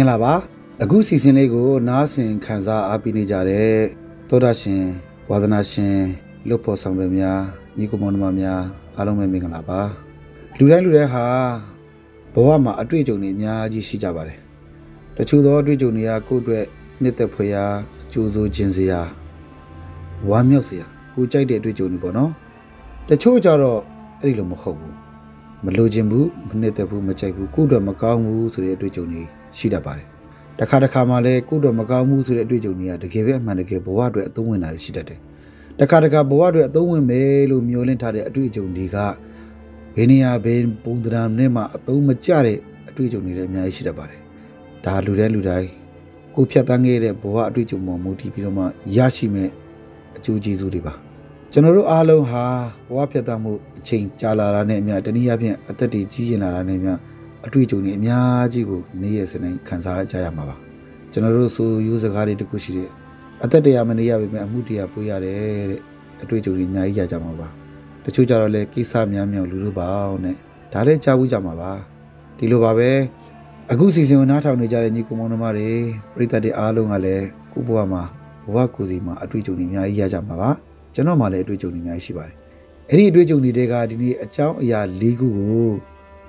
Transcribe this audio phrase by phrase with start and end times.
[0.00, 0.32] င်္ဂလာပါ
[0.82, 3.72] အခုစီစဉ်လေးကို နားဆင်ခံစားအားပေးနေကြတဲ့
[4.28, 4.84] သောတာရှင်
[5.30, 5.96] ဝါသနာရှင်
[6.48, 7.40] လွတ်ဖို့ဆောင်ပဲများ
[7.78, 8.60] ညီကိုမောင်နှမများ
[8.96, 9.80] အားလုံးပဲမင်္ဂလာပါ
[10.58, 11.26] လူတိုင်းလူတိုင်းဟာ
[12.34, 14.38] ဘဝမှာအတွေ့အကြုံတွေအများကြီးရှိကြပါတယ်
[15.16, 16.64] တချို့သောအတွေ့အကြုံတွေကကိုယ့်အတွက်
[17.02, 17.64] နှစ်သက်ဖွယ်ရာ
[18.12, 19.00] ကြိုးစိုးခြင်းစရာ
[20.28, 22.30] ဝမ်းမြောက်စရာကိုကြိုက်တဲ့အတွေ့အကြုံတွေပေါ့နော်
[23.08, 23.80] တချို့ကြတော့
[24.20, 24.94] အဲ့ဒီလိုမဟုတ်ဘူး
[25.64, 29.24] မလိုချင်ဘူးမနှစ်သက်ဘူးမကြိုက်ဘူးကိုယ့်အတွက်မကောင်းဘူးဆိုတဲ့အတွေ့အကြုံတွေ
[29.56, 30.06] ရှိတတ်ပါတယ်
[30.60, 35.18] တခါတခါမှလည်းကိုယ့်အတွက်မကောင်းဘူးဆိုတဲ့အတွေ့အကြုံတွေကတကယ်ပဲအမှန်တကယ်ဘဝအတွက်အသုံးဝင်တာတွေရှိတတ်တယ်
[35.80, 38.96] တခါတခါဘဝအတွက်အသုံးဝင်မယ်လို့မျှော်လင့်ထားတဲ့အတွေ့အကြုံတွေက
[39.94, 42.58] ဘယ်နေရာဘယ်ပုံသဏ္ဍာန်နဲ့မှအသုံးမကျတဲ့
[42.88, 44.20] အတွေ့အကြုံတွေလည်းအများကြီးရှိတတ်ပါတယ်
[44.84, 45.68] ဒါလူတိုင်းလူတိုင်း
[46.34, 48.64] ကိုယ်ဖြတ်သန်းခဲ့တဲ့ဘဝအတွေ့အကြုံပေါ်မူတည်ပြီးတော့မှ
[48.96, 49.50] ရရှိမဲ့
[50.16, 50.94] အကျိုးကျေးဇူးတွေပါ
[51.52, 52.44] ကျွန်တော်တို့အားလုံးဟာ
[52.88, 56.94] ဘဝဖြတ်သန်းမှုအချိန်ကြာလာတာနဲ့အမျှတနည်းအားဖြင့်အသက်တွေကြီးရင်လာတာနဲ့အမျှ
[57.48, 60.56] အတွေ့အကြုံတွေအများကြီးကိုနေ့ရက်စနေခံစားကြရမှာပါ
[61.12, 62.90] ကျွန်တော်တို့ဆိုရိုးစကားတွေတခုရှိတယ်
[63.44, 65.80] အသက်တရားမနေရပေမဲ့အမှုတရားပွေးရတယ်တဲ့
[66.22, 67.48] အတွေ့အကြုံတွေအများကြီးရကြမှာပါ
[68.04, 70.36] တချို့ကြတော့လေကိစ္စများများလူလူပါအောင်နဲ့
[70.72, 71.72] ဒါလည်းကြားဘူးကြမှာပါ
[72.38, 72.90] ဒီလိုပါပဲ
[73.70, 75.68] အခုစီစဉ်ကိုနားထောင်နေကြတဲ့ညီကောင်မောင်နှမတွေ
[76.14, 78.02] ပရိသတ်တွေအားလုံးကလည်းကိုယ့်ဘဝမှာ
[78.54, 80.50] ဘဝကိုယ်စီမှာအတွေ့အကြုံတွေအများကြီးရကြမှာပါ
[80.94, 82.36] ကျွန်တော်မှလည်းအတွေ့အကြုံတွေအများကြီးရှိပါတယ်
[82.90, 85.68] အဲ့ဒီအတွေ့အကြုံတွေကဒီနေ့အကြောင်းအရာ၄ခုကို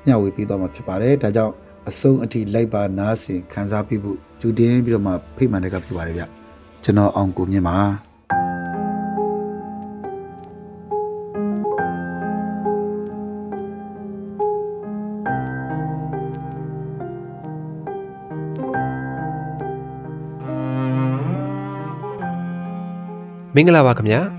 [0.09, 1.53] မျှဝေပေးသွားမှာဖြစ်ပါတယ်ဒါကြောင့်
[1.89, 6.23] အဆုံးအထိလိုက်ပါနားဆင်ခံစားပြီးဖို့ကြိုတင်ပြီးတော့မှဖိတ်မှန်တဲ့ကဖြစ်ပါတယ်ဗျ
[6.83, 7.77] ကျွန်တော်အောင်ကိုမြင့်ပါ
[23.55, 24.38] မင်္ဂလာပါခင်ဗျာ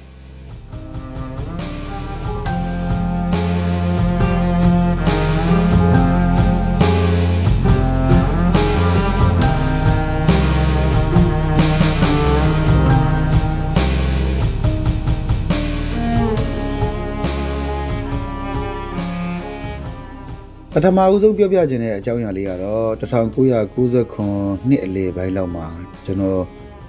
[20.75, 25.65] ပထမဦးဆုံးပြောပြခြင်းတဲ့အကြောင်းအရာလေးကတော့1990နှစ်အလေပိုင်းလောက်မှာ
[26.05, 26.41] ကျွန်တော်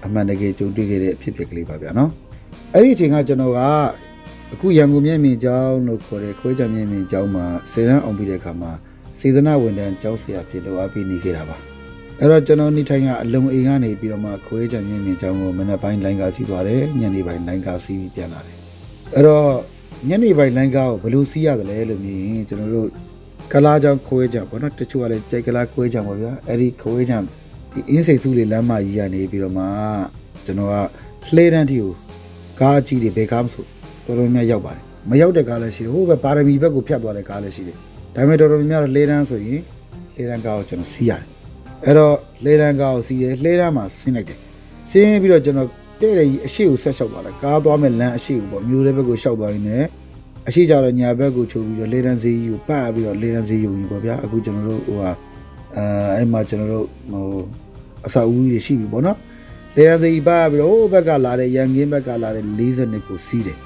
[0.05, 2.11] အမှန်တကယ်ကြုံတွေ့ခဲ့တဲ့အဖြစ်အပျက်ကလေးပါဗျာနော်
[2.75, 3.61] အဲ့ဒီအချိန်ကကျွန်တော်က
[4.53, 8.73] အခုရန်ကုန်မြင့်မြင့်ကျောင်းလို့ခေါ်တဲ့ခွဲချမြင့်မြင့်ကျောင်းမှာစေတန်းအောင်ပြီးတဲ့အခါမှာ
[9.19, 11.57] စေတနာဝန်ထမ်းကျောင်းဆရာဖြစ်လို့အပ်ပြီးနေခဲ့တာပါ
[12.19, 18.59] အဲ့တော့ကျွန်တော်နေထိုင်ကအလုံအိမ်ကနေပြီးတော့မှခွဲချမြင့်မြင့်ကျောင်းကိုမနက်ပိုင်းလိုင်းကားစီးသွားတယ်ညနေပိုင်းလိုင်းကားစီးပြန်လာတယ်
[19.15, 19.49] အဲ့တော့
[20.09, 22.89] ညနေပိုင်းလိုင်းကားကိုဘယ်လိုစီးရတယ်လဲလို့မြင်ရင်ကျွန်တော်တို့
[23.53, 27.15] ကလာကြောင်ခွဲကြပေါ့နော်တချို့ကလည်းကြိုက်ကလာခွဲကြပါဗျာအဲ့ဒီခွဲကြ
[27.73, 29.65] ဒီအင်းစိတ်စုလေးလမ်းမကြီးကနေပြီးတော့မှ
[30.45, 31.93] ကျွန်တော်ကလှေတန်းတီကို
[32.61, 33.65] ကားအကြီးတွေဘယ်ကားမဆို
[34.07, 37.77] တော်တော်များရောက်ပါတယ်မရောက်တဲ့ကားလည်းရှိတယ်ဟိုဘက်ပါရမီဘက်ကိုဖြတ်သွားတဲ့ကားလည်းရှိတယ်
[38.15, 39.61] ဒါပေမဲ့တော်တော်များများလှေတန်းဆိုရင်
[40.15, 41.27] လှေတန်းကားကိုကျွန်တော်စီးရတယ်
[41.85, 44.39] အဲ့တော့လှေတန်းကားကိုစီးတယ်လှေတန်းမှာဆင်းလိုက်တယ်
[44.91, 45.69] ဆင်းပြီးတော့ကျွန်တော်
[46.01, 49.85] တဲ့တယ်ကြီးအရှိကိုဆက်လျှောက်သွားတယ်ကားသွားမဲ့လမ်းအရှိကိုပေါ့မျိုးတဲ့ဘက်ကိုလျှောက်သွားရင်းနဲ့
[50.49, 55.11] အရှိကြတော့ညာဘက်ကိုချုပ်ပြီးတော့လေတန်းစီးကိုပတ်ပြီးတော့လေတန်းစီးယုံကြီးပေါ့ဗျာအခုကျွန်တော်တို့ဟိုဟာ
[55.77, 55.85] အဲ
[56.17, 57.27] အဲ့မှာကျွန်တော်တို့ဟို
[58.07, 59.19] အစာဦးကြီးရှိပြီပေါ့နော်
[59.77, 63.59] လေတန်းစီးပတ်ပြီးတော့ဟိုဘက်ကလာတဲ့ရန်ကင်းဘက်ကလာတဲ့40နှစ်ကိုစီးတယ်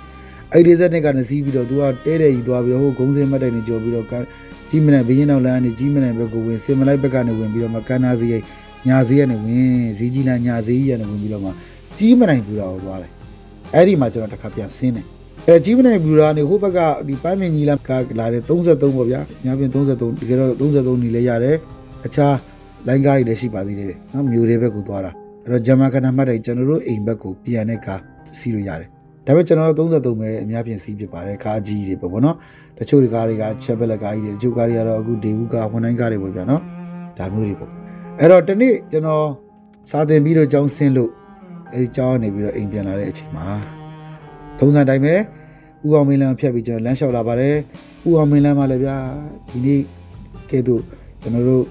[0.53, 4.07] အဲ့ဒီ40နှစ်ကနေစီးပြီးတော့သူကတဲတဲ့ကြီးသွားပြီးတော့ဟိုဂုံးစင်းမတ်တိုင်နေကြော်ပြီးတော့
[4.71, 8.43] ကြီးမနိုင်ဘင်းရင်နောက်လမ်းကနေကြီးမနိုင်ဘက်ကိုဝင်စင်မလိုက်ဘက်ကနေဝင်ပြီးတော့မှကန်နာစီး
[8.89, 11.51] ညာစီးကနေဝင်ဇီးကြီးလမ်းညာစီးရနေဝင်ပြီးတော့မှ
[11.99, 13.11] ကြီးမနိုင်ဘူးတော့သွားတယ်
[13.75, 15.07] အဲ့ဒီမှာကျွန်တော်တစ်ခါပြန်ဆင်းတယ်
[15.49, 21.57] အဲကြီးမနိုင်ဘူရာနေဟိုဘက်ကဒီပိုင်းမင်ကြီးလမ်းကလာတဲ့33ပေါ့ဗျာညာပြင်33တကယ်တော့33နီလည်းရတယ်
[22.07, 22.37] အခြား
[22.87, 25.11] လိုင်းကားတွေလည်းရှိပါသေးတယ်နော်မြို့တွေဘက်ကိုသွားတာ
[25.45, 28.01] အဲ့တော့ဂျမန်ခဏမှတ်တယ်ကျွန်တော်တို့အိမ်ဘက်ကိုပြန်တဲ့ကား
[28.39, 28.89] စီးလို့ရတယ်
[29.27, 32.37] ဒါပေမဲ့ကျွန်တော်တို့33ပဲအများပြင်စီးဖြစ်ပါတယ်ကားကြီးတွေပေါ့ဗောနော်
[32.79, 36.63] တချို့ကားတွေကချက်ဘက်လက်ကားကြီးတွေတချို့ကားတွေကတော့အခုဒေဘူးကားဝန်တိုင်းကားတွေပေါ့ဗျာနော်
[37.19, 37.71] ဒါမျိုးတွေပေါ့
[38.21, 39.27] အဲ့တော့ဒီနေ့ကျွန်တော်
[39.91, 41.11] စာသင်ပြီးတော့ကြောင်းဆင်းလို့
[41.73, 43.76] အဲ့ဒီကြောင်းကနေပြီးတော့အိမ်ပြန်လာတဲ့အချိန်မှာ
[44.59, 45.15] ထုံးစံတိုင်းပဲ
[45.87, 47.57] ဦးအောင်မင်းလမ်းဖြတ်ပြီးကျွန်တော်လမ်းလျှောက်လာပါတယ်
[48.09, 48.97] ဦးအောင်မင်းလမ်းမှာလည်းဗျာ
[49.51, 49.81] ဒီနေ့
[50.51, 50.83] ကဲတော့
[51.23, 51.65] ကျွန်တော်တို့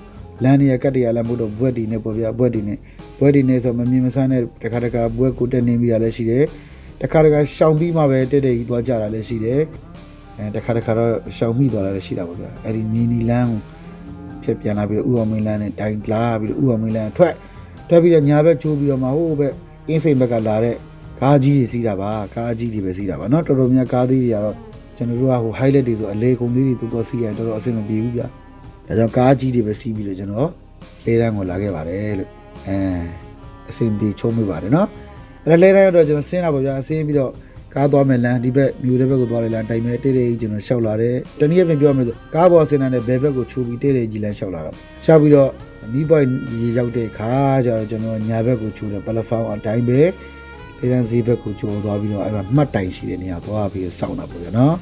[0.43, 2.77] လမ်းနေရကတ်တရလမ်းမို့တော့ဘွက်ဒီနဲ့ပေါ့ဗျာဘွက်ဒီနဲ့
[3.19, 6.43] ဘွက်ဒီနဲ့ဆိုမမြင်မဆန်းတဲ့တခါတခါဘွက်ကိုတက်နေမိတာလည်းရှိတယ်
[7.01, 9.61] တခါတခါရှောင်ပြီးမှပဲတက်တက်ကြီးသွားကြတာလည်းရှိတယ်
[10.37, 13.59] အဲတခါတခါတော့ရှောင်မိသွားတာလည်းရှိတာပေါ့ဗျာအဲ့ဒီမီနီလမ်းကို
[14.43, 17.33] ဖြတ်ပြန်လာပြီးတော့ဦးအောင်မင်းလမ်းနဲ့တိုင်လာပြီးတော့ဦးအောင်မင်းလမ်းထွက်
[17.89, 19.53] ထွက်ပြီးတော့ညာဘက်ချိုးပြီးတော့မှဟိုဘက်
[19.87, 20.75] အင်းစိန်ဘက်ကလာတဲ့
[21.20, 24.56] ကားကြီးတွေစီးတာပါကားကြီးတွေပဲစီးတာပါเนาะတော်တော်များကားသေးတွေကတော့
[24.96, 28.26] ကျွန်တော်တို့ကဟို highlight တွေဆိုအလေကုန်လေးတွေတော်တော်စီးရင်တော်တော်အဆင်မပြေဘူးဗျာ
[28.86, 30.48] ဒါကြောင့်ကားကြီးတွေပဲစီးပြီးလို့ကျွန်တော်
[31.04, 32.30] လေးတန်းကိုလာခဲ့ပါတယ်လို့
[32.66, 32.76] အဲ
[33.70, 34.86] အဆင်ပြေချုံးမိပါတယ်เนาะ
[35.44, 37.32] အဲ့ဒါလေးတန်းတော့ကျွန်တော်ဆင်းလာပါဗျာဆင်းပြီးတော့
[37.74, 45.50] ကားသွားမယ်လမ်းဒီဘက်မြို့တဲ့ဘက်ကိုသွားတယ်လမ်းတိုင်မဲ့တိတ်တိတ်ကျွန်တော်ရှောက်လာတယ်တနည်းအားဖြင့်ပြောမယ်ဆိုကားပေါ်ဆင်းတဲ့ဘယ်ဘက်ကိုချိုးပြီးတိတ်တိတ်ကြီးလမ်းရှောက်လာတော့ရှောက်ပြီးတော့
[45.92, 46.26] မီးပွိုင်
[46.62, 47.32] ရေရောက်တဲ့ခါ
[47.64, 50.00] ကျတော့ကျွန်တော်ညာဘက်ကိုချိုးတယ်ပလက်ဖောင်းအတိုင်းပဲ
[50.85, 54.75] လေတန်းဈေးဘက်ကိုချိုးသွားပြီးတော့အဲ့မှာမှတ်တိုင်ရှိတဲ့နေရာသွားပြီးစောင့်တာပေါ့ဗျာနော်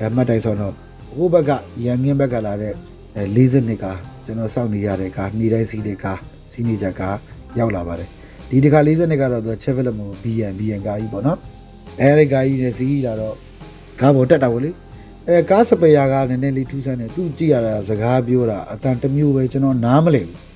[0.00, 0.72] အဲ့မှတ်တိုင်ဆိုတော့
[1.16, 1.50] ဟိုဘက်က
[1.84, 2.72] ရန်ငင်းဘက်ကလာတဲ့
[3.16, 3.86] အဲ40နှစ်က
[4.24, 6.18] ကျွန်တော်စောင့်နေရတဲ့ကားနေ့တိုင်းစီးတဲ့ကား
[6.52, 7.16] စီးနေကြကား
[7.58, 8.08] ရောက်လာပါတယ်
[8.50, 11.38] ဒီတစ်ခါ40နှစ်ကတော့သူ Chevrolet မို့ BN BN ကားကြီးပေါ့နော်
[12.00, 13.34] အဲဒီကားကြီးနဲ့စီးလာတော့
[14.00, 14.70] ကားပေါ်တက်တာပေါ့လေ
[15.28, 20.48] အဲကားစပယ်ယာကနည်းနည်းလေးထူးဆန်းတယ်သူကြည့်ရတာစကားပြောတာအတန်တစ်မျိုးပဲကျွန်တော်နားမလည်ဘူး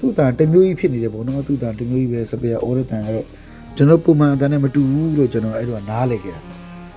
[0.00, 3.26] သူ့တန်တစ်မျိုးကြီးဖြစ်နေတယ်ပေါ့နော်သူ့တန်တစ်မျိုးကြီးပဲစပယ်ယာအော်ရတန်ကတော့
[3.76, 6.40] ကျွန်တော်ပုံမှန်အတန်နဲ့မတူဘူးလို့ကျွန်တော်အဲ့တော့နားလည်ခဲ့တာ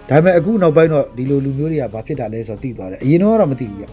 [0.09, 3.85] ဒါပေမဲ့အခုနောက်ပိုင်းတော့ဒီလိုလူမျိုးတွေကဘာဖြစ်တာလဲဆိုတော့သိသွားတယ်အရင်တော့ကတော့မသိဘူးဗျ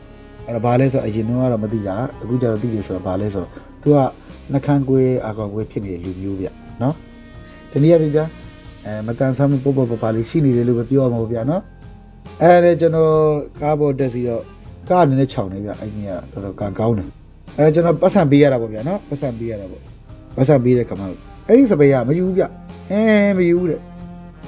[0.46, 3.52] အဲ့ဒါဘာလဲဆိုတော့အရင်တော့ကတော့မသိတာအခုကျတော့သိတယ်ဆိုတော့ဘာလဲဆိုတော့
[3.82, 3.98] သူက
[4.52, 6.46] နှခမ်းကွေးအာကောင်ကွေးဖြစ်နေတဲ့လူမျိုးဗျ
[6.82, 6.94] နော်
[7.70, 8.20] ဒီနေ့ရပြီဗျ
[8.84, 11.62] အဲမတန်ဆမ်းမှုပုတ်ပုတ်ပပလေးရှိနေတယ်လို့ပဲပြောရမှာဗျနော်
[12.42, 13.14] အဲ့ဒါကျွန်တော်
[13.60, 14.42] ကားပေါ်တက်စီတော့
[14.88, 17.08] ကားအနေနဲ့ခြောင်နေဗျအဲ့ဒီကတော်တော်ကံကောင်းတယ်
[17.56, 19.82] အဲ့ဒါကျွန်တော်ပတ်စံပေးရတာပေါ့ဗျနော်ပတ်စံပေးရတာပေါ့
[20.36, 21.06] ပတ်စံပေးတဲ့ခါမှာ
[21.48, 22.44] အဲ့ဒီစပယ်ကမယူဘူးဗျ
[22.92, 23.02] အဲ
[23.38, 23.80] မယူဘူးတဲ့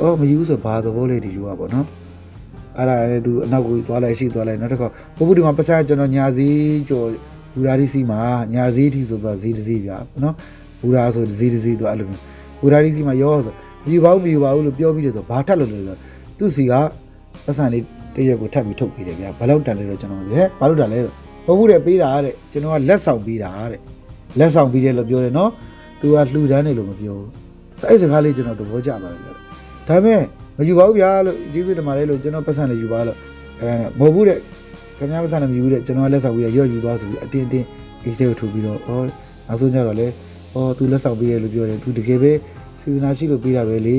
[0.01, 1.87] အော်မယူဘူးဆိုဘာသဘောလဲဒီလူကပေါ့နော်
[2.77, 4.87] အဲ့ဒါလည်းသူအနောက်ကိုသွားလိုက်ရှိသွားလိုက်နောက်တစ်ခါ
[5.17, 7.07] ဘုဘူးဒီမှာပတ်စံကျွန်တော်ညာစည်းကျော်
[7.55, 8.21] ဘူရာဒီစီမှာ
[8.55, 9.91] ညာစည်းထီဆိုဆိုဈေးတစ်စီးဗျ
[10.23, 10.35] နော်
[10.83, 12.23] ဘူရာဆိုဈေးတစ်စီးသူအဲ့လိုမျိုး
[12.61, 13.55] ဘူရာဒီစီမှာရောဆို
[13.85, 15.97] မယူပါဘူးမယူပါဘူးလို့ပြောပြီးတယ်ဆိုဘာထက်လို့လဲဆို
[16.39, 16.73] သူ့စီက
[17.45, 21.13] ပတ်စံလေးတရက်ကိုထပ်ပြီးထုတ်ပေးတယ်ဗျာဘာလို့တန်လဲတော့ကျွန်တော်ဟဲ့ဘာလို့တန်လဲဆို
[21.47, 23.81] ဘုဘူးတဲ့ပေးတာတဲ့ကျွန်တော်ကလက်ဆောင်ပေးတာတဲ့
[24.39, 25.51] လက်ဆောင်ပေးတယ်လို့ပြောတယ်နော်
[26.01, 27.48] သူကလှူဒန်းတယ်လို့မပြောဘူး
[27.87, 29.33] အဲ့စကားလေးကျွန်တော်သဘောကျသွားတယ်ဗျာ
[29.89, 30.23] ဒါပေမဲ့
[30.59, 33.17] မယူပါဘူးဗျာလို့ကျေးဇူးတင်ပါတယ်လို့ကျွန်တော်ပတ်စံလေးယူပါလို့
[33.61, 34.39] အဲ့ဒါမဟုတ်ဘူးတဲ့
[34.99, 37.67] ခင်ဗျားပတ်စံလည်းမယူဘူးတဲ့ကျွန်တော်ကလက်ဆောင်ပေးရရော့ယူသွားဆိုပြီးအတင်းတင်း
[38.05, 40.11] အေးစေးကိုထုတ်ပြီးတော့ဩနောက်ဆုံးကျတော့လေဩ
[40.79, 42.33] သူလက်ဆောင်ပေးရလို့ပြောတယ်သူတကယ်ပဲ
[42.81, 43.99] စီဇနာရှိလို့ပေးတာပဲလေ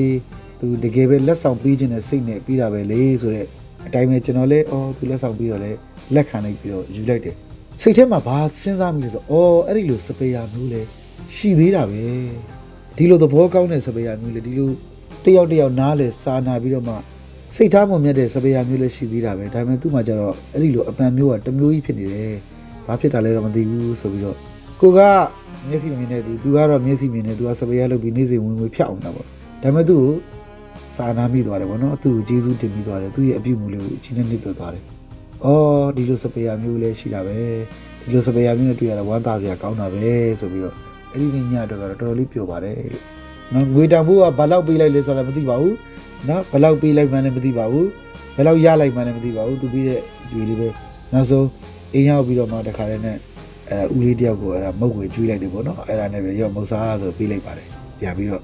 [0.60, 3.46] သူတကယ်ပဲလက်ဆောင်ပေးခြင်းနဲ့စိတ်နဲ့ပေးတာပဲလေဆိုတော့
[3.86, 5.70] အတိုင်းပဲကျွန်တော်လည်းဩသူလက်ဆောင်ပေးတော့လေ
[6.14, 7.34] လက်ခံလိုက်ပြီးတော့ယူလိုက်တယ်
[7.82, 9.34] စိတ်ထဲမှာဘာစဉ်းစားမိလဲဆိုဩ
[9.66, 10.80] အဲ့ဒီလိုစပယ်ယာမျိုးလေ
[11.36, 12.02] ရှိသေးတာပဲ
[12.96, 14.70] ဒီလိုသဘောကောင်းတဲ့စပယ်ယာမျိုးလေဒီလို
[15.24, 16.94] တယောက်တယောက်နားလေစာနာပြီးတော့မှ
[17.54, 22.34] စိတ်ထားမမြတ်တဲ့စပယ်ယာမျိုးလည်းရှိသေးတာပဲဒါပေမဲ့သူ့မှာကျတော့အဲ့ဒီလိုအတန်မျိုးကတစ်မျိုးကြီးဖြစ်နေတယ်
[22.86, 24.36] ဘာဖြစ်တာလဲတော့မသိဘူးဆိုပြီးတော့
[24.80, 25.00] ကိုက
[25.68, 29.30] မျက်စိမြင်နေသူသူကတော့မျက်စိမြင်နေသူကစပယ်ယာလုပ်ပြီးနေ့စဉ်ဝင်ဝင်ဖြောက်နေတာပေါ့ဒါ
[29.62, 30.12] ပေမဲ့သူ့ကို
[30.96, 34.84] စာနာမိသွားတယ်ပေါ့နော်သူ့ကိုကျေးဇူးတင်ပြီးသွားတယ်သူ့ရဲ့အပြုအမူလေးကိုအချင်းနဲ့နှစ်သက်သွားတယ်
[35.44, 37.38] အော်ဒီလိုစပယ်ယာမျိုးလည်းရှိတာပဲ
[38.02, 40.06] ဒီလိုစပယ်ယာမျိုးနဲ့တွေ့ရတာဝမ်းသာစရာကောင်းတာပဲ
[40.40, 43.04] ဆိုပြီးတော့ အဲ့ဒီညတော့တော်တော်လေးပျော်ပါတယ်လို့
[43.54, 45.76] နော်ငွေတန်ဖို့ကဘာလောက်ပေးလိုက်လဲဆိုတာမသိပါဘူး
[46.28, 47.88] နော်ဘယ်လောက်ပေးလိုက်မှန်းလည်းမသိပါဘူး
[48.36, 50.68] ဘယ်လောက်ရလိုက်မှန်းလည်းမသိပါဘူးသူပြီးတဲ့ကြွေလေးပဲ
[51.12, 51.46] နောက်ဆုံး
[51.94, 53.16] အိမ်ရောက်ပြီးတော့မှတခါတည်းနဲ့
[53.70, 57.68] အဲဦးလေးတယောက်ကိုအဲ့ဒါမုတ်ွေကျွေးလိုက်တယ်ပေါ့နော်အဲ့ဒါနဲ့ပဲရော့မုတ်စားဆိုပေးလိုက်ပါတယ်
[58.00, 58.42] ပြန်ပြီးတော့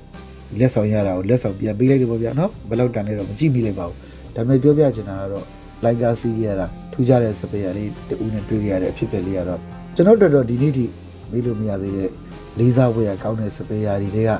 [0.58, 3.96] လက်ဆောင်ရတာကိုလက်ဆောင်ပြန်ပေးလိုက်တယ်ပေါ့ဗျာနော်ဘယ်လောက်တန်လဲတော့မကြည့်မိလိုက်ပါဘူး
[4.34, 5.44] ဒါပေမဲ့ပြောပြချင်တာကတော့
[5.84, 9.60] လိုက်ကားစီးရတာထူးခြားတဲ့စပယ်ယာလေးတူနဲ့တွေ့ခဲ့ရတဲ့အဖြစ်အပျက်လေးကတော့
[9.94, 10.84] ကျွန်တော်တော်တော်ဒီနေ့ထိ
[11.30, 12.10] မေးလို့မရသေးတဲ့
[12.58, 14.30] လေးစားဝယ်ရကောင်းတဲ့စပယ်ယာတွေက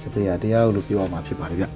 [0.00, 1.66] စပယ်ယာတရားလို့ပြောရမှာဖြစ်ပါတယ်ဗျ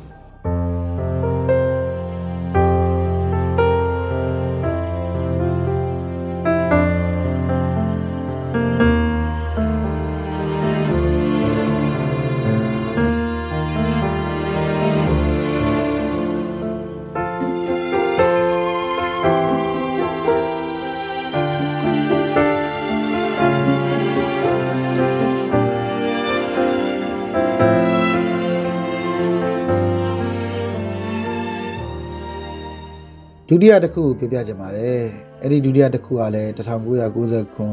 [33.53, 35.01] ဒုတိယတစ်ခုကိုပြောပြချင်ပါတယ်
[35.43, 37.67] အဲ့ဒီဒုတိယတစ်ခုကလည်း1990ခု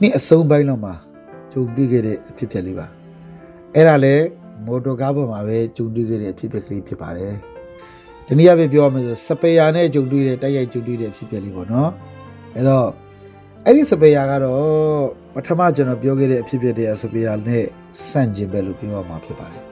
[0.00, 0.94] နှစ်အဆုံးပိုင်းလောက်မှာ
[1.52, 2.86] ဂျုံတွေ့ခဲ့တဲ့အဖြစ်အပျက်လေးပါ
[3.74, 4.26] အဲ့ဒါလည်း
[4.66, 7.34] မော်တော်ကားပေါ်မှာပဲဂျုံတွေ့ခဲ့တဲ့အဖြစ်အပျက်ကလေးဖြစ်ပါတယ်
[8.26, 11.90] ဒီနေ့အပြင်ပြောရမယ်ဆိုစပယ်ယာနဲ့ဂျုံတွေ့တဲ့တိုက်ရိုက်ဂျုံတွေ့တဲ့အဖြစ်အပျက်လေးပေါ့နော်
[12.54, 12.88] အဲ့တော့
[13.64, 14.64] အဲ့ဒီစပယ်ယာကတော့
[15.34, 17.64] ပထမကျွန်တော်ပြောခဲ့တဲ့အဖြစ်အပျက်တွေကစပယ်ယာနဲ့
[18.08, 19.62] ဆန့်ကျင်ဘက်လို့ပြောရမှာဖြစ်ပါတယ်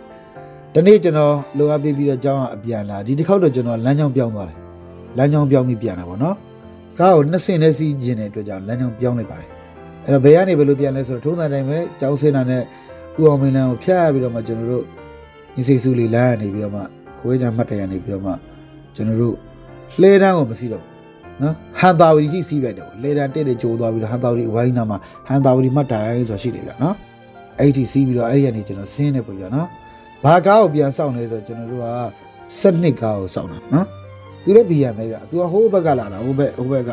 [0.74, 4.67] ဒီနေ့ကျွန်တော်လိုအပ်ပြီးပြီးတော့အကြောင်းအပြန်လာဒီတစ်ခေါက်တော့ကျွန်တော်လမ်းကြောင်းပြောင်းသွားတယ်
[5.16, 6.36] လမ်းကြောင်းပြောင်းပြီးပြန်တာပေါ့နော်
[6.98, 9.48] ကားကိုနှစ်ဆင့်နဲ့စီးကျင်တဲ့အတွက်ကြောင့်လမ်းကြောင်းပြောင်းလိုက်ပါတယ်
[10.04, 12.64] အဲ့တော့ဘယ်ကနေဘယ်လိုပြန်လဲဆိုတော့ထုံးစံတိုင်းပဲကြောင်းစင်းတာနဲ့ဥ
[13.18, 14.84] အောင်မင်းလန်းကိုဖျက်ပြီးတော့မှကျွန်တော်တို့
[15.56, 16.82] ညီစိစုလေးလမ်းကနေပြီးတော့မှ
[17.18, 18.32] ခွေးကြမှတ်တရနေပြီးတော့မှ
[18.94, 19.36] ကျွန်တော်တို့
[20.00, 24.98] လှဲတန်းကိုမစီးတော့ဘူးနော်ဟန်တာဝတီကြီးစီးလိုက်တယ်ပေါ့လှဲတန်းတက်တဲ့ကြိုးသွားပြီးတော့ဟန်တာဝတီဝိုင်းနာမှာ
[25.28, 26.94] ဟန်တာဝတီမှတ်တိုင်ဆိုတာရှိတယ်ဗျနော်
[27.60, 29.68] အဲ့ဒီစီးပြီးတော့အဲ့ဒီကနေကျွန်တော်ဆင်းနေပေါ့ဗျနော်
[30.24, 31.86] ဘာကားကိုပြန်စောင့်နေဆိုကျွန်တော်တို့က
[32.58, 33.86] စနစ်ကားကိုစောင့်တာနော်
[34.42, 36.90] သူလည်းဘီယာမဲဗျသူကဟိုးဘက်ကလာတာဟိုးဘက်ဟိုးဘက်က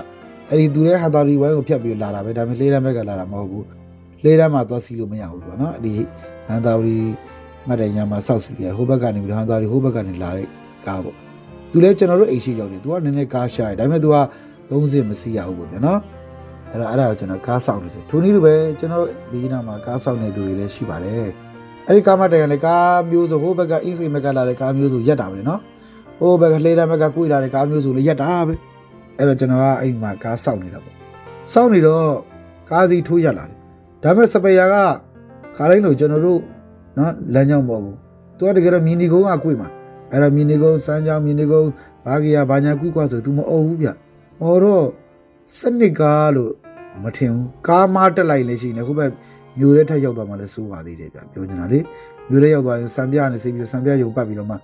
[0.49, 3.65] အဲ့ဒီသူလည်းဟာတာရီဝိုင်းကိုဖြတ်ပြီးလာတာပဲဒါပေမဲ့လေးတန်းဘက်ကလာတာမဟုတ်ဘူး
[4.23, 5.93] လေးတန်းမှာသွားစီလို့မရဘူးသူကနော်ဒီ
[6.47, 6.99] ဟန်တာရီ
[7.67, 10.47] မတ်တဲ့ညမှာစောက်စီရဟိုးဘက်ကနေပြီးဟန်တာရီဟိုးဘက်ကနေလာတဲ့
[10.85, 11.15] ကားပေါ့
[11.71, 14.17] သူလည်းကျွန်တော်တို့အိမ်ရှိရောက်တယ်သူကနည်းနည်းကားရှာတယ်ဒါပေမဲ့သူက
[14.69, 15.99] 30မစီရဘူးပေါ့ဗျာနော်
[16.71, 21.27] အဲ့ဒါအဲ့ဒါကိုကျွန်တော်ကားဆောင်နေတယ်ထိုနည်းလိုပဲကျွန်တော်ဘေးနားမှာကားဆောင်နေသူတွေလည်းရှိပါတယ်
[21.87, 25.61] အဲ့ဒီကားမတန်ရလေကားမျိုးဆိုဟိုးဘက်ကအင်းစိမက်ကလာတဲ့ကားမျိုးဆိုရက်တာပဲနော်
[26.19, 28.53] ဟိုဘက်ကလှေးတဲ့ဘက်ကကိုယ်လာတဲ့ကားမျိုးစုလည်းရက်တာပဲ
[29.17, 30.95] အဲ့တော့ကျွန်တော်ကအဲ့မှာကားစောင့်နေတာပေါ့
[31.53, 32.07] စောင့်နေတော့
[32.71, 33.57] ကားစီထိုးရလာတယ်
[34.03, 34.75] ဒါပေမဲ့စပယ်ယာက
[35.55, 36.39] ခါတိုင်းလိုကျွန်တော်တို့
[36.97, 37.97] နော်လမ်းကြောင်းပေါ်ဘူး
[38.37, 39.69] သူကတကယ်တော့မြင်းဒီကုန်းကကိုယ်မှာ
[40.11, 41.69] အဲ့တော့မြင်းဒီကုန်းစမ်းကြောင်းမြင်းဒီကုန်း
[42.05, 43.87] ဘာကြီးကဘာညာကူးကွာဆို तू မအော်ဘူးဗျ
[44.39, 44.85] မအော်တော့
[45.57, 46.51] စနစ်ကားလို့
[47.03, 49.05] မထင်ဘူးကားမားတက်လိုက်လည်းရှိနေခုပဲ
[49.59, 51.79] မျိုးရဲထက်ရောက်သွားမှလည်းစိုးပါသေးတယ်ဗျပြောချင်တာလေ
[52.29, 54.55] မျိုးရဲရောက်သွားရင်စံပြကနေစိတ်ပြီးစံပြယုံပတ်ပြီးတော့မှ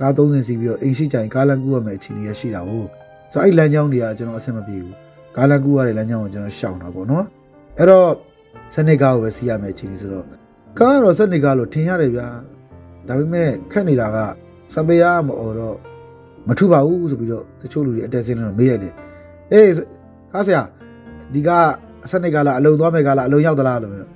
[0.00, 2.88] ကားသုံးစင်စီးပြီးတော့အိမ်ရှိကြရင်ကားလမ်းကူးရမယ်အခြေအနေရရှိတာဟုတ်
[3.32, 4.94] ဆိုတော့အဲ့လမ်းကြောင်းတွေကကျွန်တော်အဆင်မပြေဘူး
[5.36, 7.24] ကားလမ်းကူးရတဲ့လမ်းကြောင်းကိုကျွန်တော်ရှောင်တာပေါ့နော်
[7.78, 8.10] အဲ့တော့
[8.74, 10.26] စနစ်ကားကိုပဲစီးရမယ်အခြေအနေဆိုတော့
[10.78, 12.26] ကားကတော့စနစ်ကားလို့ထင်ရတယ်ဗျာ
[13.08, 14.16] ဒါပေမဲ့ခက်နေတာက
[14.74, 15.76] စပယ်ရမအော်တော့
[16.48, 18.94] မထူပါဘူးဆိုပြီးတော့တချို့လူတွေအတက်စင်းတော့မေးလိုက်တယ်
[19.52, 19.72] အေး
[20.32, 20.62] ကားဆရာ
[21.32, 21.50] ဒီက
[22.04, 24.08] အစနစ်ကားလားအလုံသွားမယ်ကားလားအလုံရောက်သလားလို့ပြော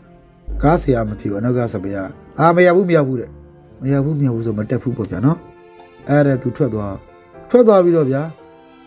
[0.63, 1.97] ကားဆရာမဖြစ်ဘူးအနောက်ကစပယ်
[2.41, 3.31] အာမရဘူးမရဘူးတဲ့
[3.83, 5.39] မရဘူးမရဘူးဆိုမတက်ဘူးပေါ့ဗျာနော်
[6.09, 6.97] အဲ့ဒါသူထွက်သွား
[7.51, 8.23] ထွက်သွားပြီးတော့ဗျာ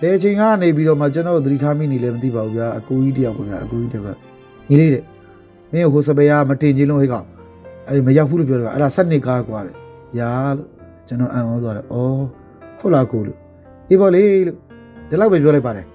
[0.02, 4.10] ဘယ်အချိန်ကနေပြီးတော့မှကျွန်တော်သတိထားမိနေလဲမသိပါဘူးဗျာအကူကြီးတယောက်ပေါ့ဗျာအကူကြီးတယောက်က
[4.70, 5.04] ညီလေးတဲ့
[5.72, 7.26] မင်းဟိုစပယ်အာမတင်ချင်းလုံးဟိကောင်
[7.88, 9.76] အဲ့ဒီမရောက်ဘူးလို့ပြောတယ်ဗျာအဲ့ဒါစက်နှစ်ကားကွာတဲ့
[10.18, 10.68] ညာလို့
[11.08, 11.88] ကျွန်တော်အံ့ဩသွားတယ်ဩ
[12.80, 13.38] ဟုတ်လားကိုလို့
[13.90, 14.58] အေးပေါ့လေလို့
[15.10, 15.86] ဒီလောက်ပဲပြောလိုက်ပါတယ်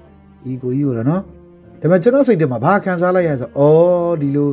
[0.44, 1.22] ဒီကိုကြီးကိုတော့နော်
[1.80, 3.62] ဒါပေမဲ့ကျွန်တော်စိတ်ထဲမှာဘာခံစားလိုက်ရဆိုဩ
[4.20, 4.48] ဒီလို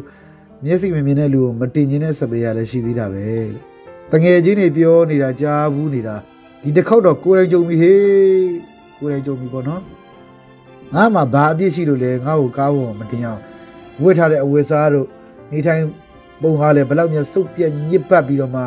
[0.64, 3.64] မျက်စိမမြင်တဲ့လူကိုမတင်ကျင်တဲ့စပယ်ရလည်းရှိသေးတာပဲလို့
[4.12, 6.16] တငယ်ချင်းတွေပြောနေတာကြားဘူးနေတာ
[6.62, 8.02] ဒီတစ်ခေါက်တော့ကိုယ်တိုင်ကြုံပြီဟေး
[9.00, 9.82] ကိုယ်တိုင်ကြုံပြီပေါ့နော်
[10.94, 13.42] ငါမှဘာအပြစ်ရှိလို့လဲငါ့ကိုကားပေါ်မတင်အောင်
[14.02, 15.08] ဝတ်ထားတဲ့အဝတ်စားတို့
[15.52, 15.84] နေထိုင်
[16.42, 18.62] ပုံဟာလည်းဘလောက်များစုပ်ပြက်ညစ်ပတ်ပြီးတော့မှ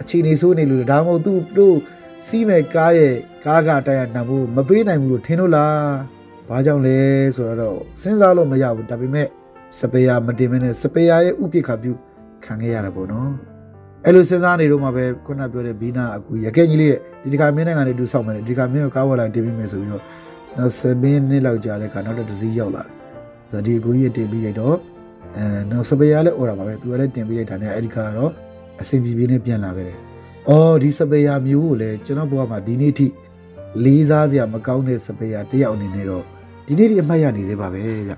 [0.00, 1.76] အခြေအနေဆိုးနေလို့လဲဒါမှမဟုတ်သူတို့
[2.26, 3.14] စီးမဲ့ကားရဲ့
[3.44, 5.76] ကားကတိုင်ရနံဖို့မပေးနိုင်ဘူးလို့ထင်လို့လား
[6.48, 6.98] ဘာကြောင့်လဲ
[7.36, 9.28] ဆိုတော့စဉ်းစားလို့မရဘူးဒါပေမဲ့
[9.78, 11.92] စပယ်ယာမတင်မနဲ့စပယ်ယာရဲ့ဥပိ္ပခပြု
[12.44, 13.51] ခံခဲ့ရတာပေါ့နော်
[14.04, 20.02] အဲ့လိုစဉ်းစားနေတော့မှပဲခုနပြောတဲ့ဘီနာအကူရခဲ့ကြီးလေးဒီဒီကမင်းနိုင်ငံနဲ့တူဆောက်မယ်ဒီကမင်းကိုကားဝလာတင်ပြီးမယ်ဆိုပြီးတော့
[20.58, 22.92] နောက်7နှစ်လောက်ကြာတဲ့ခါနောက်တစ်စီးရောက်လာတယ်
[23.50, 24.76] ဆိုတော့ဒီအကူကြီးတင်ပြီးလိုက်တော့
[25.36, 28.30] အဲနောက်စပယ်ယာလည်းអော်တာပါပဲသူကလည်းတင်ပြီးလိုက်တာနဲ့အဲ့ဒီခါကတော့
[28.80, 29.98] အဆင်ပြေပြေနဲ့ပြန်လာခဲ့တယ်
[30.48, 33.06] အော်ဒီစပယ်ယာမျိုးကိုလည်းကျွန်တော်ဘဝမှာဒီနေ့ထိ
[33.84, 36.24] လေးစားစရာမကောင်းတဲ့စပယ်ယာတယောက်အနေနဲ့တော့
[36.66, 38.12] ဒီနေ့ဒီအမှတ်ရနေစေပါပဲဗျ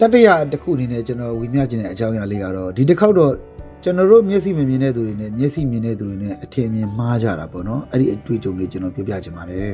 [0.00, 3.32] တတိယတစ်ခုအနေနဲ့ကျွန်တော်ဝီမျှခြင်းတဲ့အကြောင်းအရာလေးကတော့ဒီတစ်ခေါက်တော့
[3.82, 9.72] ကျွန်တော်တို့မျက်စိမမြင်တဲ့သူတွေနဲ့မျက်စိမြင်တဲ့သူတွေနဲ့အထင်အမြင်မှားကြတာပေါ့နော်အဲ့ဒီအတွေ့အကြုံလေးကျွန်တော်ပြောပြချင်ပါတယ်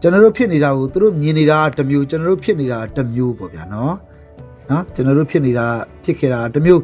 [0.00, 3.94] ကျွန်တော်တို့ဖြစ်နေတာကိုသူတို့မြင်နေတာတစ်မျိုးကျွန်တော်တို့ဖြစ်နေတာတစ်မျိုးပေါ့ဗျာနော်
[4.70, 5.66] နော်ကျွန်တော်တို့ဖြစ်နေတာ
[6.04, 6.82] ဖြစ်ခဲ့တာတစ်မျိုး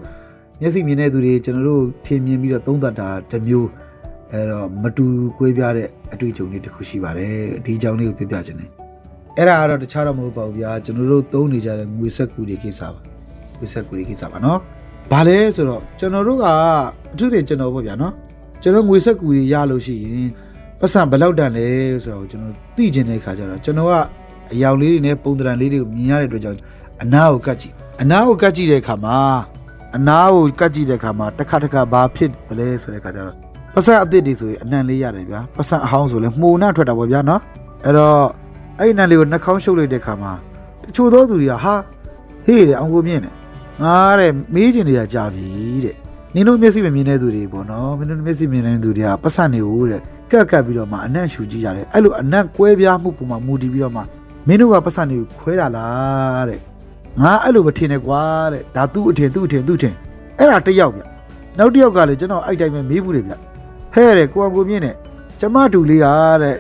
[0.61, 3.69] မျက်စိမြင်တဲ့သူတွေကျွန်တော်တို့ထင်မြင်ပြီးတော့သုံးသပ်တာတစ်မျိုး
[4.33, 5.07] အဲ့တော့မတူ
[5.39, 7.35] ကွဲပြားတဲ့အတွေ့အကြုံလေးတစ်ခုရှိပါတယ်
[7.65, 8.74] ဒီအကြောင်းလေးကိုပြောပြချင်တယ်
[9.39, 13.01] အဲ့ဒါကတော့တခြားတော့မဟုတ်ပါဘူးဗျာကျွန်တော်တို့သုံးနေကြတဲ့ငွေဆက်ကူတွေကိစ္စပါ
[13.59, 14.59] ငွေဆက်ကူတွေကိစ္စပါနော်
[15.11, 16.45] ဘာလဲဆိုတော့ကျွန်တော်တို့က
[17.13, 18.13] အထူးသဖြင့်ကျွန်တော်ပေါ့ဗျာနော်
[18.63, 20.29] ကျွန်တော်ငွေဆက်ကူတွေရလို့ရှိရင်
[20.81, 21.67] ပတ်စံဘယ်လောက်တန်လဲ
[22.03, 23.93] ဆိုတော့ကျွန်တော်သိကျင်တဲ့ခါကျတော့ကျွန်တော်က
[24.53, 26.59] အယောင်လေးတွေနဲ့ပုံသဏ္ဍာန်လေးတွေကိုမြင်ရတဲ့အတွက်ကြောင့်
[27.03, 29.17] အနာကိုကတ်ကြည့်အနာကိုကတ်ကြည့်တဲ့အခါမှာ
[29.97, 33.37] အနာကိုကတ်ကြည့်တဲ့အခါမှာတစ်ခါတစ်ခါဘာဖြစ်တယ်လဲဆိုတဲ့ခါကျတော့
[33.75, 37.41] ပတ်စံအသစ်တွေဆိုရင်အနံလေးရတယ်ဗျာပတ်စံအဟောင်းဆိုရင်မှုန်နှထွက်တာပေါ့ဗျာနော်
[37.85, 38.44] အဲ့တော့
[38.81, 40.33] အဲ့ဒီနံလေးကိုနှာခေါင်းရှုပ်လိုက်တဲ့ခါမှာ
[40.83, 41.75] တချို့သောသူတွေကဟာ
[42.47, 43.35] ဟေးတဲ့အောင်ကိုမြင့်တယ်
[43.83, 45.47] ငါတဲ့မေးချင်နေတာကြာပြီ
[45.85, 45.97] တဲ့
[46.35, 50.01] နင်တို့မျက်စိမမြင်တဲ့သူတွေပေါ့နော်မင်းတို့မျက်စိမြင်တဲ့သူတွေကပတ်စံနေဦးတဲ့
[50.31, 54.01] ကက်ကက်ပြီးတော့မှအနံ့ရှူကြည့်ရတယ်အဲ့လိုအနံ့ကွဲပြားမှုပုံမှာမူတည်ပြီးတော့မှ
[54.47, 56.61] မင်းတို့ကပတ်စံတွေကိုခွဲတာလားတဲ့
[57.23, 59.95] ငါအဲ့လိုမထင်နဲ့ကွာတဲ့ဒါသူ့အထင်သူ့အထင်သူ့အထင်
[60.39, 61.03] အဲ့ဒါတစ်ယောက်ဗျ
[61.59, 63.33] နောက်တစ်ယောက်ကလည်းကျွန်တော်အဲ့တိုင်းပဲမေးဘူးတယ်ဗျ
[63.95, 64.97] ဟဲ့တဲ့ကိုအောင်ကိုမြင့်နဲ့
[65.41, 66.07] ကျမတူလေးက
[66.43, 66.57] တဲ့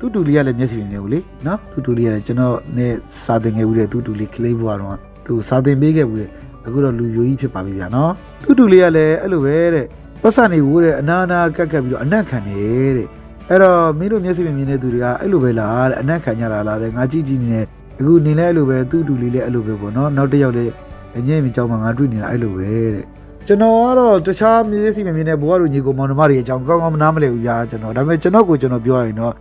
[0.00, 2.92] သူ့တူလေးကလည်းမျက်စိမြင်နေဘူးလေနော်သူ့တူလေးကလည်းကျွန်တော်နဲ့
[3.24, 6.30] စာသင်ခဲ့ဘူးတဲ့သူ့တူလေးကလေးဘွားတော့သူစာသင်ပေးခဲ့ဘူးတဲ့
[6.66, 9.86] အခုတော့လူယိုကြီးဖြစ်ပါပြီဗျာနော်သူ့တူလေးကလည်းအဲ့လိုပဲတဲ့
[10.22, 12.58] ပတ်စံနေဝိုးတဲ့အနာနာကက်ကက်ပြီးတော့အနက်ခံနေ
[12.96, 13.08] တဲ့
[13.48, 17.66] အဲ့တော့မင်းတို့မျက်စိမမြင်တဲ့သူတွေကအဲ့လိုပဲလားတဲ့အနက်ခံကြတာလားတဲ့ငါကြည့်ကြည့်နေတယ်
[17.98, 20.72] အခုနေလဲအဲ့လိုပဲသူ့တူလေးလည်းအဲ့လိုပဲပေါ့နော်နောက်တစ်ယောက်လည်း
[21.18, 23.04] အငဲ့မြင်ကြောင်းမှာငါတွေ့နေတာအဲ့လိုပဲတဲ့
[23.46, 29.34] ကျွန်တော်ကတော့တခြားမျက်စိမမြင်တဲ့ဘဝတို့ညီကိုမောင်နှမတွေအကြောင်းကောင်းကောင်းမနားမလည်ဘူးဗျာကျွန်တော်ဒါပေမဲ့ကျွန်တော်ကိုကျွန်တော်ပြောရရင်တော့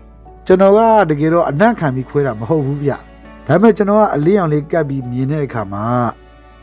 [0.49, 0.79] ကျွန်တော်က
[1.09, 2.97] တကယ်တော့အနက်ခံပြီးခွဲတာမဟုတ်ဘူးဗျဒါ
[3.47, 5.83] ပေမဲ့ကျွန်တော်ကအလေးအောင်လေးကပ်ပြီးမြင်တဲ့အခါမှာ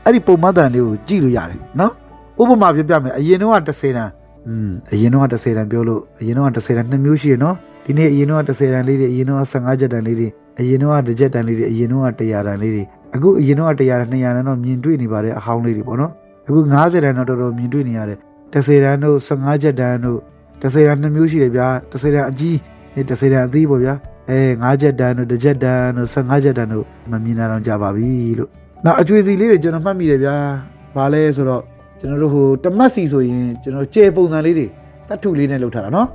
[0.05, 1.93] အဲ့ဒီပုံမှန်တန်လေးကိုကြည့်လို့ရတယ်နော်
[2.41, 4.13] ဥပမာပြပြမယ်အရင်တော့30တန်း
[4.47, 10.29] อืมအရင်တော့30တန်းပြောလို့အရင်တော့30တန်းနှစ်မျိုးရှိရနော်ဒီနေ့အရင်တော့30တန်းလေးတွေအရင်တော့15ချက်တန်းလေးတွေ
[10.59, 12.83] အရင်တော့တစ်ချက်တန်းလေးတွေအရင်တော့100တန်းလေးတွေ
[13.15, 16.13] အခုအရင်တော့100တန်း200တန်းတော့မြင်တွေ့နေပါတယ်အဟောင်းလေးတွေပေါ့နော်
[16.47, 18.19] အခု90တန်းတော့တော်တော်မြင်တွေ့နေရတယ်
[18.53, 20.21] 30တန်းတို့15ချက်တန်းတို့
[20.61, 22.57] 30တန်းနှစ်မျိုးရှိတယ်ဗျာ30တန်းအကြီး
[22.97, 23.95] နဲ့30တန်းအသေးပေါ့ဗျာ
[24.31, 28.51] အဲ9ချက်တန်းတို့တစ်ချက်တန်းတို့15ချက်တန်းတို့မမြင်တာတော့ကြပါပြီလို့
[28.85, 30.37] နောက်အကျွေစီလေးတွေကျွန်တော်မှတ်မိတယ်ဗျာ
[30.97, 31.63] ဘာလဲဆိုတော့
[32.01, 34.67] ကျွန်တော်တို့ဟိုတမတ်စီဆိုရင်ကျွန်တော်ကျေပုံစံလေးတွေ
[35.09, 36.09] တတ်ထုလေးနဲ့လုပ်ထားတာနော်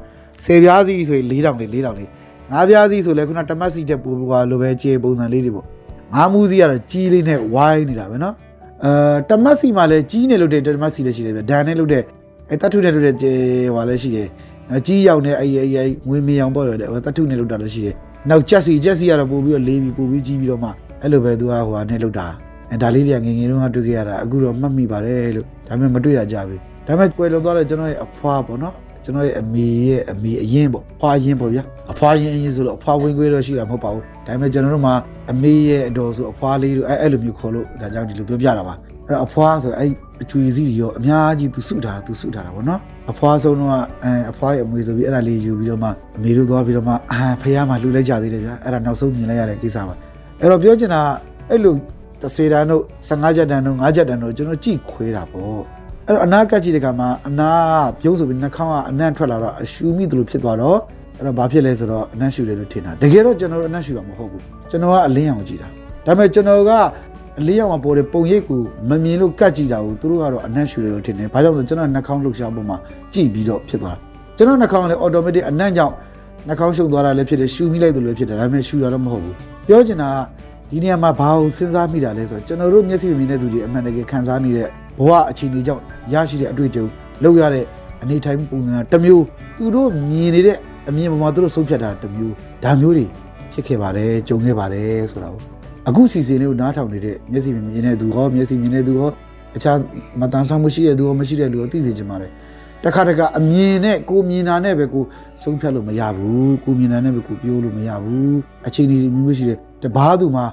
[0.46, 2.10] ဆယ်ပြားစီဆိုရင်၄တောင်လေး၄တောင်လေး
[2.52, 5.66] ငါးပြားစီဆိုလဲခုနတမတ်စီချက်ပို့ပွားလိုပဲကျေပုံစံလေးတွေပေါ့
[6.14, 8.36] ငါးမူးစီကတော့ကြီးလေးနဲ့ဝိုင်းနေတာပဲနော်
[8.86, 8.94] အဲ
[9.30, 12.04] တမတ်စီမှာလည်းကြီးနေလို့တဲ့တမတ်စီလည်းရှိတယ်ဗျဒန်နဲ့လို့တဲ့
[12.50, 13.34] အဲတတ်ထုနဲ့လို့တဲ့ကျေ
[13.74, 14.28] ဟွာလည်းရှိတယ်
[14.72, 17.96] နော်ကြီးရောက်နေအဲ့အဲ့အဲ့ငွေမြေအောင်ပေါ့တယ်ဟိုတတ်ထုနဲ့လို့တာလည်းရှိတယ်
[18.30, 20.70] နောက်ချက်စီချက်စီကတော့ပို့ပြီးတော့လေးပြီးပို့ပြီးကြီးပြီးတော့မှ
[21.02, 22.28] အဲ့လိုပဲသူကဟိုဟာနဲ့လို့တာ
[22.72, 34.94] အဲဒါလေးတွေကငငယ်တုန်းကတွေ့ခဲ့ရတာအခုတော့မှတ်မိပါတယ်လို့ဒါပေမဲ့မတွေ့တာကြပြီဒါပေမဲ့ကွယ်လွန်သွားတဲ့ကျွန်တော်ရဲ့အဖွားပေါ့နော်ကျွန်တော်ရဲ့အမေရဲ့အမေအရင်ပေါ့ဖွားရင်ပေါ့ဗျာအဖွားရင်အရင်ဆိုလို့အဖွားဝင်ခွေးတော့ရှိတာမဟုတ်ပါဘူးဒါပေမဲ့ကျွန်တော်တို့မှာ
[35.32, 38.76] အမေရဲ့အတော်ဆိုအဖွားလေးတို့အဲအဲ့လိုမျိုးခေါ်လို့ဒါကြောင့်ဒီလိုပြောပြတာပါ
[39.08, 39.90] အဲ့တော့အဖွားဆိုအဲ့
[40.24, 42.80] အချွေစီတွေရောအများကြီးသူစုထားတာသူစုထားတာပေါ့နော်
[43.12, 43.72] အဖွားဆုံးတော့
[44.04, 49.96] အဲအဖွားရဲ့အမွေဆိုပြီးအဲ့ဒါလေးယူပြီးတော့မှအမေတို့သွားပြီးတော့မှအာဖះမှာလှူလိုက်ကြသေးတယ်ဗျာအဲ့ဒါနောက်ဆုံးမြင်လိုက်ရတဲ့ကိစ္စပါ
[50.40, 51.02] အဲ့တော့ပြောချင်တာ
[51.50, 51.76] အဲ့လို
[52.22, 55.62] 30တန်းတို့15ချက်တန်းတို့5ချက်တန်းတို့ကျွန်တော်ကြည့်ခွေးတာပေါ့
[56.08, 57.52] အဲ့တော့အနာကတ်ကြည့်တဲ့ခါမှာအနာ
[58.02, 60.80] ကပြုံးဆိုပြီးနှာခေါင်းကအနံ့ထွက်လာတော့အရှူမိသလိုဖြစ်သွားတော့
[61.18, 65.68] အဲ့တော့ဘာဖြစ်လဲဆိုတော့အနံ့ရှူတယ်လို့ထင်တာတကယ်တော့ကျွန်တော်တို့အနံ့ရှူတာမဟုတ်ဘူးကျွန်တော်ကအလင်းအောင်ကြည့်တာ
[66.06, 66.72] ဒါပေမဲ့ကျွန်တော်က
[67.40, 72.78] အလေးအောင်မှာပေါ်တဲ့ပုံရိပ်ကိုမမြင်လို့ကတ်ကြည့်တာကိုသူတို့ကတော့အနံ့ရှူတယ်လို့ထင်တယ်ဘာကြောင့်လဲကျွန်တော်နှာခေါင်းလှုပ်ရှားပုံမှာ
[73.14, 74.00] ကြည့်ပြီးတော့ဖြစ်သွားတာ
[74.38, 75.94] ကျွန်တော်နှာခေါင်းကလည်း automatic အနံ့ကြောင့်
[76.48, 79.36] နှာခေါင်းရှုပ်သွားတာလည်းဖြစ်တယ်ရှူမိလိုက်တယ်လို့ဖြစ်တယ်ဒါပေမဲ့ရှူတာတော့မဟုတ်ဘူး
[79.68, 80.16] ပြောချင်တာက
[80.72, 84.68] ဒီနေရာမှာဘာကိုစဉ်းစားမိတာလဲဆိုတော့ကျွန်တော်တို့မျက်စိမြင်တဲ့သူတွေအမှန်တကယ်ခံစားနေတဲ့
[85.00, 86.86] ဘဝအခြေအနေကြောင့်ရရှိတဲ့အတွေ့အကြုံ
[87.24, 87.66] လောက်ရတဲ့
[88.04, 89.24] အနေထိုင်ပုံစံတစ်မျိုး
[89.58, 90.58] သူတို့မြင်နေတဲ့
[90.90, 93.06] အမြင်ပေါ်မှာသူတို့ဆုံးဖြတ်တာတစ်မျိုးဒါမျိုးတွေ
[93.54, 95.42] ဖြစ်ခဲ့ပါတယ်ကြုံခဲ့ပါတယ်ဆိုတာကို
[95.88, 99.10] အခုစီစဉ်လေးကိုနားထောင်နေတဲ့မျက်စိမြင်တဲ့သူဟောမျက်စိမြင်တဲ့သူဟော
[99.58, 99.78] အခြား
[100.20, 102.32] မတန်ဆမှုရှိတဲ့သူဟောမရှိတဲ့လူဟောသိစေချင်ပါတယ်
[102.84, 105.04] တခါတခါအမြင်နဲ့ကိုမြင်တာနဲ့ပဲကို
[105.44, 110.46] ဆုံးဖြတ်လို့မရဘူးကိုမြင်တာနဲ့ပဲကိုပြောလို့မရဘူးအခြေအနေမျိုးမျိုးရှိတယ်တပားသူမှာ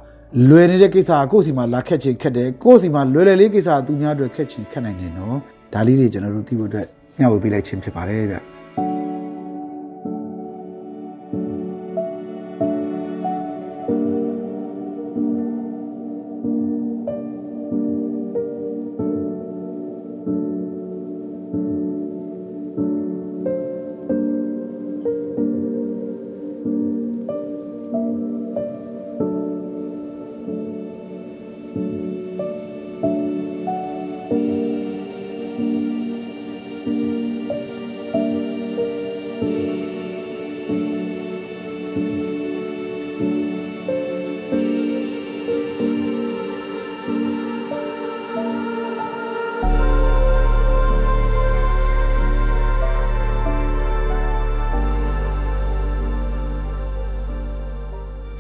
[0.49, 5.37] လွယ်နေတဲ့ကိစ္စကကိုယ့်စီမှာလာခက်ချင်ခက်တယ်ကိုယ့်စီမှာလွယ်လွယ်လေးကိစ္စကသူများအတွက်ခက်ချင်ခက်နိုင်တယ်နော်
[5.75, 6.87] ဒါလေးတွေကျွန်တော်တို့သိဖို့အတွက်
[7.19, 8.58] ညှဝေပေးလိုက်ခြင်းဖြစ်ပါတယ်ဗျ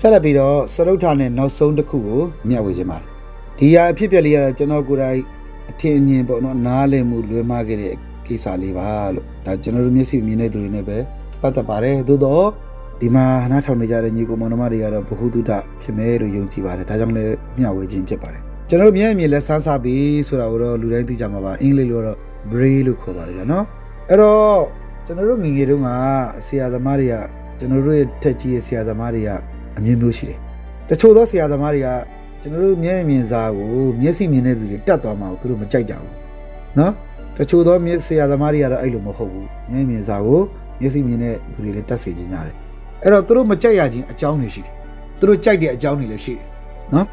[0.00, 3.08] ဆက်လက်ပြီးတော့စရုပ်ထာနဲ့နောက်ဆုံးတစ်ခုကိုမျှဝေခြင်းပါတယ်
[3.58, 5.20] ဒီဟာအဖြစ်အပျက်လေးကတော့ကျွန်တော်ကိုယ်တိုင်
[5.70, 7.94] အထင်အမြင်ပေါ့နော်နားလည်မှုလွယ်မခဲ့တဲ့
[8.26, 10.98] ကိစ္စလေးပါလို့ဒါကျွန်တော်တို့မျက်စိမြင်တဲ့သူတွေနဲ့ပဲ
[11.40, 12.44] ပတ်သက်ပါတယ်သို့တော့
[13.00, 15.50] ဒီမှာနားထောင်နေကြတဲ့ညီကိုမောင်နှမတွေကတော့ဘ ഹു တုတ
[15.82, 22.18] ဖြစ်မယ်လို့ယုံကြည်ပါတယ်ဒါကြောင့်လည်းမျှဝေခြင်းဖြစ်ပါတယ်ကျွန်တော်တို့မျက်အမြင်လက်ဆန်းစားပြီးဆိုတာကိုတော့လူတိုင်းသိကြမှာပါအင်္ဂလိပ်လိုတော့
[22.52, 23.64] brain လို့ခေါ်ပါတယ်ဗျာနော်
[24.10, 24.60] အဲ့တော့
[25.06, 25.90] ကျွန်တော်တို့ငယ်ငယ်တုန်းက
[26.46, 27.14] ဆရာသမားတွေက
[27.58, 29.30] ကျွန်တော်တို့ရဲ့ထက်ကြီးရဲ့ဆရာသမားတွေက
[29.78, 30.38] အမျိုးမျိုးရှိတယ်။
[30.88, 31.88] တချို့သောဆရာသမားတွေက
[32.42, 36.12] ကျွန်တော်တို့မျက်မြင်စာကိုမျက်စိမြင်တဲ့သူတွေတတ်သွားမှာကိုသူတို့မကြိုက်ကြဘူး။
[36.78, 36.92] နော်
[37.36, 40.40] တချို့သောမျက်ဆရာသမားတွေကတော့အဲ့လိုမဟုတ်ဘူး။မျက်မြင်စာကို
[40.80, 42.54] မျက်စိမြင်တဲ့သူတွေလည်းတတ်စေခြင်းကြတယ်။
[43.02, 44.72] အဲ့တော့သူတို့မကြိုက်ရခြင်းအကြောင်းတွေရှိတယ်။
[45.18, 46.42] သူတို့ကြိုက်တဲ့အကြောင်းတွေလည်းရှိတယ်။
[46.94, 47.06] နော်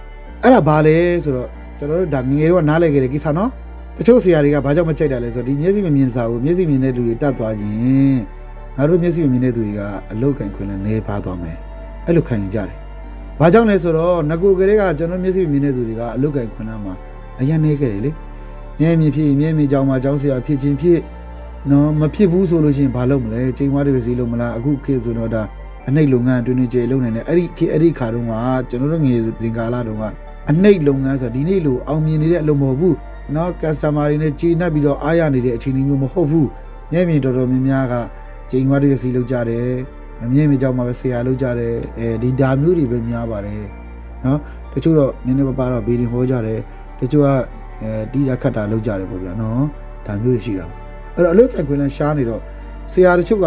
[0.44, 3.50] အဲ့ဒါဘာလဲဆိုတော့ကျွန်တော်တို့ဒါငငယ်တော့နားလည်ခဲ့တဲ့ကိစ္စနော်။
[3.98, 8.20] တချို့ဆရာတွေကဘာကြောင့်မကြိုက်တာလဲဆိုတော့ဒီမျက်စိမမြင်စာကိုမျက်စိမြင်တဲ့လူတွေတတ်သွားခြင်း
[8.78, 11.58] ငါတို့မျက်စိမမြင်တဲ့သူတွေကအလောက်ကန်ခွင်နဲ့နေပါသွားမယ်
[12.06, 12.76] အဲ့လိုခံယူကြတယ်။
[13.40, 16.94] ဘာကြောင့်လဲဆိုတော့ငကိုကလေးကကျွန်တော်မျက်စိမြင်တဲ့သူတွေကအလုတ်ကန်ခွင့်နာမှာ
[17.40, 18.12] အရင်နေခဲ့တယ်လေ
[18.80, 21.00] မြဲမြင်ဖြစ်ရင်မြဲမြင်ကြောင်းမှာကြောင်းဆရာဖြစ်ချင်းဖြစ်
[21.72, 25.42] နော်မဖြစ်ဘူးဆိုလို့ရှိရင်ဘာလုပ်မလဲချိန်ဝါးတွေစီလုံးမလားအခုခေတ်ဆိုတော့ဒါ
[25.88, 28.34] အနှိတ်လုပ်ငန်းအတွင်းကျေလုံးနေတယ်အဲ့ဒီခေတ်အဲ့ဒီခါတုန်းက
[28.70, 30.06] ကျွန်တော်တို့ငယ်စဉ်ကာလတုန်းက
[30.50, 32.96] အနှိတ်လုပ်ငန်းဆိုတော့ဒီနေ့လိုအောင်မြင်နေတဲ့အလုပ်မဟုတ်ဘူး
[33.36, 36.48] နော် customer တွေနဲ့ကျေနပ်ပြီးတော့အားရနေတဲ့အခြေအနေမျိုးမဟုတ်ဘူး
[36.92, 37.94] မြဲမြင်တော်တော်များများက
[38.52, 39.70] ချိန်ဝါးတွေစီလုံးကြတယ်
[40.20, 43.64] မြဲမြင်ကြောင်းမှာပဲဆရာလုပ်ကြတယ်အဲဒီဒါမျိုးတွေပဲများပါတယ်
[44.26, 44.40] နော်
[44.74, 46.60] တချို့တော့နည်းနည်းပါးပါးတော့ဘေးရင်ဟောကြတယ်
[47.00, 47.28] တချို့က
[47.82, 49.64] အဲတီးရခတ်တာလုပ်ကြတယ်ပေါ့ဗျာနော်
[50.06, 50.66] ဒါမျိုးတွေရှိတာ
[51.16, 52.42] အဲ့တော့အလုပ်ကံခွင့်လန်းရှားနေတော့
[52.92, 53.46] ဆရာတချို့က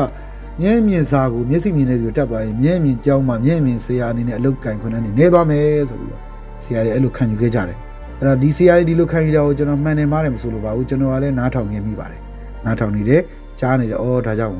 [0.62, 6.22] မျက်မြင်စာကိုမျက်စိမြင်တဲ့သူတက်သွားရင်မျက်မြင်ကြောင်းမှမျက်မြင်ဆရာအနေနဲ့အလုပ်ကံခွင့်လန်းနေနေသွားမယ်ဆိုပြီးတော့
[6.62, 7.76] ဆရာတွေအဲ့လိုခံယူခဲ့ကြတယ်
[8.18, 12.20] အဲ့တော့ဒီဆရာတွေဒီလိုခံယူတာကိုကျွန်တော်မှန်တယ်မှားတယ်မဆိုလို့ပါဘူးကျွန်တော်ကလည်းနားထောင်နေမိပါတယ်
[12.64, 13.22] နားထောင်နေတယ်
[13.61, 14.54] ကြားနေတယ်အော်ဒါကြောင့်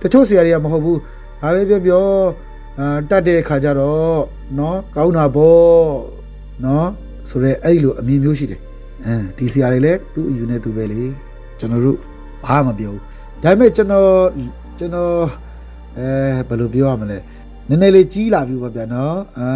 [0.00, 0.98] တချို့ဆရာတွေကမဟုတ်ဘူး
[1.43, 2.05] ဒါပဲပြောပြော
[2.79, 4.19] အာတက်တဲ့ခါကျတော့
[4.55, 5.63] เนาะကောင်းတာပေါ့
[6.61, 6.85] เนาะ
[7.29, 8.61] ဆိုတော့အဲ့ဒီလိုအမြင်မျိုးရှိတယ်
[9.05, 11.01] အဲဒီဆရာတွေလည်းသူ့အယူနဲ့သူပဲလေ
[11.59, 11.97] ကျွန်တော်တို့
[12.45, 13.01] ဘာမှမပြောဘူး
[13.43, 14.09] ဒါပေမဲ့ကျွန်တော်
[14.79, 15.13] ကျွန်တော်
[15.97, 16.09] အဲ
[16.47, 17.17] ဘယ်လိုပြောရမလဲ
[17.69, 19.49] နည်းနည်းလေးကြီးလာပြီပေါ့ဗျာနော်အာ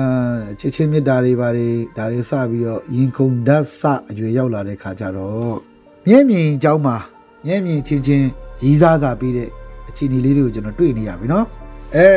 [0.60, 5.58] ချစ်ချင်းမြတ်တာတွေဘာတွေဒါတွေစပြီးတော့ရင်ခုန်ဓာတ်စအရွယ်ရောက်လာတဲ့ခါကျတော့
[6.06, 6.96] မြဲမြင်เจ้าမှာ
[7.46, 8.28] မြဲမြင်ချင်းချင်း
[8.64, 9.50] ရီးစားစာပြီးတဲ့
[9.90, 11.46] အခြေအနေလေးတွေကိုကျွန်တော်တွေ့နေရပြီနော်
[11.97, 12.09] အဲ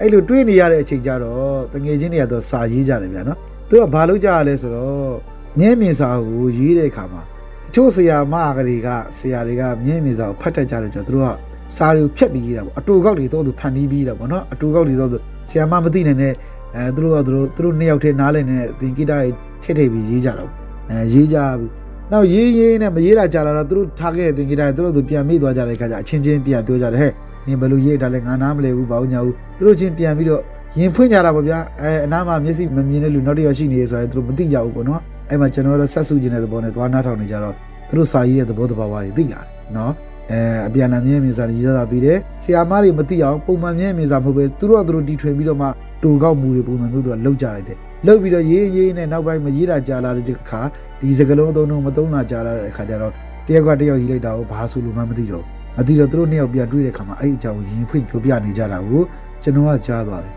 [0.00, 5.14] အဲ့လိုတွေ့နေရတဲ့အချိန်ကျတော့တငယ်ချင်းတွေကတော့စာရေးကြတယ်ဗျာနော်သူကဘာလုပ်ကြရလဲဆိုတော့
[5.58, 7.22] မြဲမြင်စာကိုရေးတဲ့အခါမှာ
[7.66, 11.30] တချို့ဆရာမကတွေကဆရာတွေကမြဲမြင်စာကိုဖတ်တတ်ကြတယ်ကျတော့သူတို့က
[11.76, 16.32] စာတွေကိုဖြတ်ပြီးရေးတာပေါ့အတူကောက်တွေတော့သူဖန်တီးပြီးတာပေါ့နော်အတူကောက်တွေတော့သူဆရာမမသိနိုင်တဲ့
[16.76, 19.20] အဲသူတို့ကသူတို့သူတို့နှစ်ယောက်တည်းနားလည်နေတဲ့သင်္ကိတတွေ
[19.62, 20.50] ထည့်ထည့်ပြီးရေးကြတော့
[20.90, 21.70] အဲရေးကြပြီး
[22.12, 27.12] နောက်ရေးရေးနဲ့မရေးတာကြာလာတော့သူတို့ထားခဲ့တဲ့သင်္ကိတတွေသူတို့သူပြန်မိသွားကြတဲ့အခါကျအချင်းချင်းပြန်ပြောကြတယ်ဟဲ့
[27.46, 30.42] နင်ဘယ်လိုရေးတာလဲငါနားမလဲဘူးဘာလို့ညာဘူးသူတို့ချင်းပြန်ပြီးတော့
[30.78, 37.54] ရင်ဖွင့်ကြတာပေါ့ဗျာအဲအနားမှာမျက်စိမမြင်တဲ့လူနောက်တစ်ယောက်ရှိနေရဆိုတော့သူတို့မသိကြဘူးပေါ့နော်အဲ့မှာကျွန်တော်တို့ဆက်စုခြင်းတဲ့သဘောနဲ့သွားနားထောင်နေကြတော့
[37.88, 39.92] သူတို့စာရေးတဲ့သဘောတဘာဝတွေသိလာတယ်နော်
[40.30, 45.66] အဲအပြန်အလှန်မြဲမြင်စာရေးစားတာပြီးတယ်ဆီယာမတွေမသိအောင်ပုံမှန်မြဲမြင်စာမဟုတ်ပဲသူတို့ကသူတို့တီထွင်ပြီးတော့မှ
[46.02, 50.60] တူကောက်မှုတွေပုံစံမျိုးသူကလောက်ကြလိုက်တယ်လောက်ပြီးတော့ရေးရေးနဲ့နောက်ပိုင်းမရေးတာကြာလာတဲ့အခါ
[51.00, 53.12] ဒီစကလုံးသုံးလုံးမသုံးတာကြာလာတဲ့အခါကျတော့
[53.46, 59.02] တယောက်ကတယောက်ရေးလိုက်တာကိုဘာဆိုလို့မှမသိတော့ မသိတော့သူတို့နှစ်ယောက်ပြန်တွေ့တဲ့အခါမှာအဲ့အကြောင်းကိုရင်ဖွင့်ပြောပြနေကြတာကို
[59.42, 60.34] ကျွန်တော်ကကြားသွားတယ်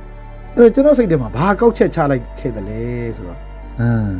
[0.56, 2.82] အဲ့တော့ကျွန်တော်စိတ်ထဲမှာဘာကောက်ချက်ချလိုက်ခဲ့တယ်လဲ
[3.15, 3.39] ဆိုတော့
[3.80, 4.13] အမ်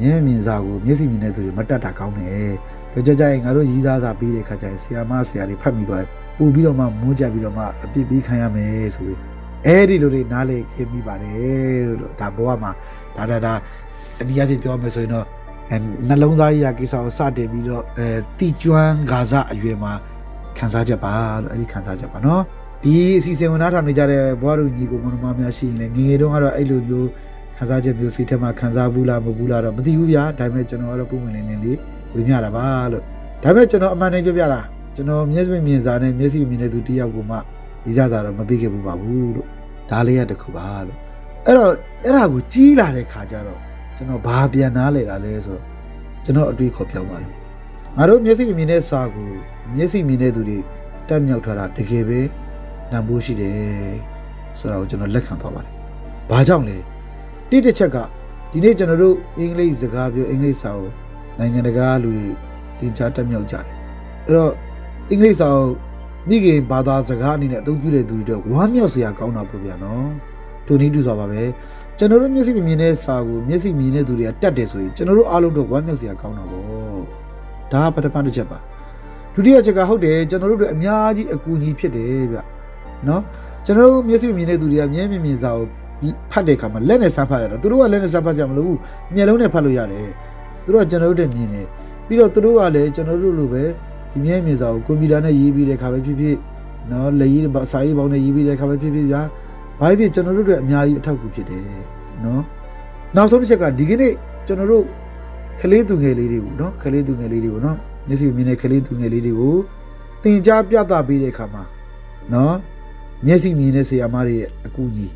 [0.00, 2.52] မြဲမြင်စာကိုမျက်စိမြင်တဲ့သူတွေမတတ်တာကောင်းတယ်။
[2.94, 9.18] ကြကြကြရင်ငါတို့ရီးစားစာပြီးတဲ့ခါကျရင်ဆရာမဆရာတွေဖတ်မိသွားတယ်။ပူပြီးတော့မှမိုးကြပြီးတော့မှအပြစ်ပေးခံရမယ်ဆိုပြီး
[9.66, 12.70] အဲ့ဒီလိုတွေနားလေခင်မိပါတယ်လို့ဒါဘဝမှာ
[13.16, 13.54] ဒါဒါဒါ
[14.20, 15.26] အနည်းအားဖြင့်ပြောမယ်ဆိုရင်တော့
[15.70, 15.76] အဲ
[16.08, 19.92] နှလုံးသားရေးရာကိစ္စကိုစတင်ပြီးတော့အဲတီကျွမ်းဂါဇအရွယ်မှာ
[20.58, 22.42] ခန်းစားချက်ပါလို့အဲ့ဒီခန်းစားချက်ပါနော်
[22.82, 27.08] ဒီအစီအစဉ်ကိုနားထောင်နေကြတဲ့ဘွားတို့ညီကိုမနမများရှိရင်လည်းငငယ်တုန်းကတော့အဲ့လိုမျိုး
[27.56, 31.78] ခန်းစားချက်မျိုးစိတ်ထဲမှာခန်းစားဘူးလားမဘူးလားတော့မသိဘူးဗျာဒါပေမဲ့ကျွန်တော်ကတော့ပုံမှန်လေးနေလေး
[32.14, 33.02] ဝေမျှတာပါလို့
[33.42, 34.60] ဒါပေမဲ့ကျွန်တော်အမှန်တည်းပြောပြတာ
[34.96, 37.36] ကျွန်တော်မျက်စိမြင်စာနဲ့မျက်စိမြင်တဲ့သူတယောက်ကိုမှ
[37.84, 39.48] ဒီစားစာတော့မပြီးခဲ့ဘူးပါဘူးလို့
[39.90, 40.98] ဒါလေးရတခုပါလို့
[41.46, 41.70] အဲ့တော့
[42.04, 43.60] အဲ့ဒါကိုကြီးလာတဲ့ခါကျတော့
[43.96, 45.64] ကျွန်တော်ဘာပြန်နားလဲတာလဲဆိုတော့
[46.24, 47.32] ကျွန်တော်အတွေ့ခေါ်ပြောင်းသွားတယ်
[47.96, 49.28] ငါတို့မျက်စိမြင်တဲ့စာကို
[49.76, 50.58] မျက်စိမြင်တဲ့သူတွေ
[51.08, 52.20] တက်မြောက်ထားတာတကယ်ပဲ
[52.92, 53.56] နံဖို့ရှိတယ်
[54.58, 55.72] ဆိုတာကိုကျွန်တော်လက်ခံသွားပါတယ်
[56.30, 56.76] ဘာကြောင့်လဲ
[57.50, 57.96] တိတစ်ချက်က
[58.52, 60.88] ဒီနေ့ကျွန်တော်တို့အင်္ဂလိပ်စကားပြောအင်္ဂလိပ်စာကို
[61.38, 62.28] နိုင်ငံတကာလူတွေ
[62.78, 63.64] သင်ကြားတက်မြောက်ကြတယ်
[64.26, 64.52] အဲ့တော့
[65.10, 65.66] အင်္ဂလိပ်စာကို
[66.28, 70.06] မိခင်ဘာသာစကားအနေနဲ့အသုံးပြုတဲ့သူတွေတော့ဝမ်းမြောက်စရာကောင်းတာပေါ့ဗျာနော်
[70.66, 71.42] တူနီးတူစွာပါပဲ
[71.98, 76.64] ကျွန်တော်တို့မျက်စိမမြင်တဲ့စာကိုမျက်စိမြင်တဲ့သူတွေကတတ်တယ်ဆိုရင်ကျွန်တော်တို့အားလုံးတော့ဝမ်းမြောက်စရာကောင်းတာပေါ့
[77.72, 78.58] ဒါကပထမတစ်ချက်ပါ
[79.34, 82.38] ဒုတိယချက်ကဟုတ်တယ်ကျွန်တော်တို့တွေအများကြီးအကူအညီဖြစ်တယ်ဗျ
[83.08, 83.22] နော်
[83.64, 85.66] ကျွန်တော်တို့မျက်စိမြင်တဲ့သူတွေကမျက်မြင်မြင်စာကို
[86.32, 88.74] ဖတ်တဲ့အခါမှာလက်နဲ့စမ်းဖတ်ရတာသူတို့ကလက်နဲ့စမ်းဖတ်ကြမလို့
[89.14, 90.08] မျက်လုံးနဲ့ဖတ်လို့ရတယ်
[90.64, 91.66] သူတို့ကကျွန်တော်တို့တည်းမြင်တယ်
[92.06, 93.64] ပြီးတော့သူတို့ကလည်းကျွန်တော်တို့လိုပဲ
[94.12, 96.36] ဒီမျက်မြင်စာကိုကွန်ပျူတာနဲ့ရေးပြီးတဲ့အခါပဲဖြစ်ဖြစ်
[96.90, 97.42] နော်လက်ရေး
[97.72, 99.22] စာရေးပေါင်းနဲ့ရေးပြီးတဲ့အခါပဲဖြစ်ဖြစ်ဗျာ
[99.80, 101.64] ဘာဖြစ်ကျွန်တော်တို့တွေအများကြီးအထောက်အကူဖြစ်တယ်
[102.24, 102.42] နော်
[103.16, 104.12] နောက်ဆုံးတစ်ချက်ကဒီကနေ့
[104.46, 104.84] ကျွန်တော်တို့
[105.60, 109.56] ကလေးသူငယ်လေးတွေကိုနော်ကလေးသူငယ်လေးတွေကိုနော် မျက်စိမြင်တဲ့ကလေးသူငယ်လေးတွေကို
[110.22, 111.62] သင်ကြားပြသပေးတဲ့အခါမှာ
[112.32, 112.56] နော်
[113.26, 115.06] မျက်စိမြင်တဲ့ဆရာမတွေရဲ့အကူအညီ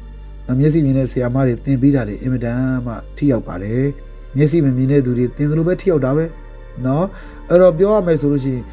[0.47, 3.87] နော်မျက်စိမြင်တဲ့ဆရာမတွေသင်ပေးတာလေအင်မတန်မှထိရောက်ပါတယ်
[4.37, 6.25] မျက်စိမမြင်တဲ့သူတွေသင်သလိုပဲထိရောက်တာပဲ
[6.87, 7.07] နော်
[7.49, 8.65] အဲ့တော့ပြောရမယ်ဆိုလို့ရှိရင်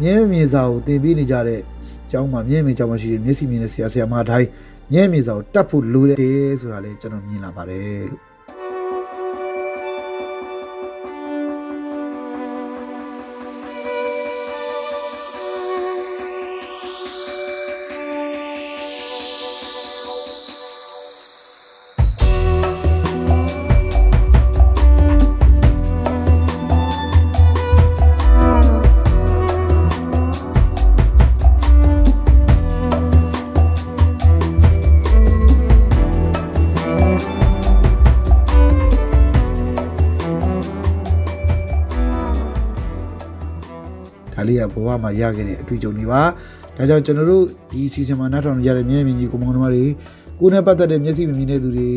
[0.00, 1.64] မြဲမြင်စာကိုသင်ပေးနေကြတဲ့အ
[2.10, 4.48] ကြောင်းမှာမြဲမြင်ကြောင်းမရှိတဲ့မျက်စိမြင်တဲ့ဆရာဆရာမတိုင်း
[4.92, 8.35] မြဲမြင်စာကိုတတ်ဖို့လိုတယ်ဆိုတာလေကျွန်တော်မြင်လာပါတယ်လို့
[44.48, 46.22] လေးကဘဝမှာရခဲ့တဲ့အတွေ့အကြုံတွေပါ
[46.76, 49.84] ဒါကြောင့်ကျွန်တော်တို့ဒီအစီအစဉ်မှာနားထောင်ကြတဲ့မြဲမြံကြီးကိုမောင်နှမတွေ
[50.40, 51.90] ကိုယ်နဲ့ပတ်သက်တဲ့မျက်စိမမြင်တဲ့သူတွေ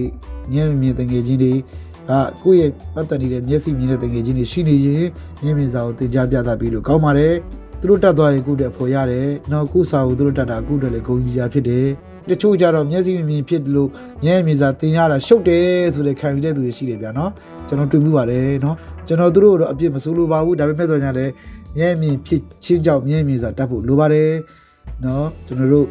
[0.51, 2.12] မြဲမြံတငယ်ချင်းတွေက
[2.43, 5.05] ကိုယ့်ရဲ့ပတ်သက်နေတဲ့မျက်စိမြင်တဲ့တငယ်ချင်းတွေရှိနေရင်
[5.41, 7.33] မြဲမြံစာကိုသင်ကြားပြသပြီးလို့ကောင်းပါတယ်
[7.79, 11.88] သူတို့တတ်သွားရင်ကိုယ့်တဲ့ဖို့ရတယ်နောက်ကိုယ့်စာကိုသူတို့တတ်တာကိုယ့်တဲ့လေဂုဏ်ယူကြဖြစ်တယ်
[12.29, 13.89] တချို့ကြတော့မျက်စိမမြင်ဖြစ်လို့
[14.23, 17.31] မြဲမြံစာသင်ရတာရှုပ်တယ်ဆိုတဲ့ခံယူတဲ့သူတွေရှိတယ်ဗျာနော်
[17.67, 18.75] ကျွန်တော်တွေ့မှုပါတယ်နော်
[19.07, 21.31] ကျွန်တော်တို့တော့အပြစ်မဆိုးလို့ပါဘူးဒါပေမဲ့တော့ညာလည်း
[21.76, 24.30] မြဲမြင်ဖြစ်ချင်းကြောင့်မြဲမြင်စာတတ်ဖို့လိုပါတယ်
[25.04, 25.88] နော်ကျွန်တော်တို့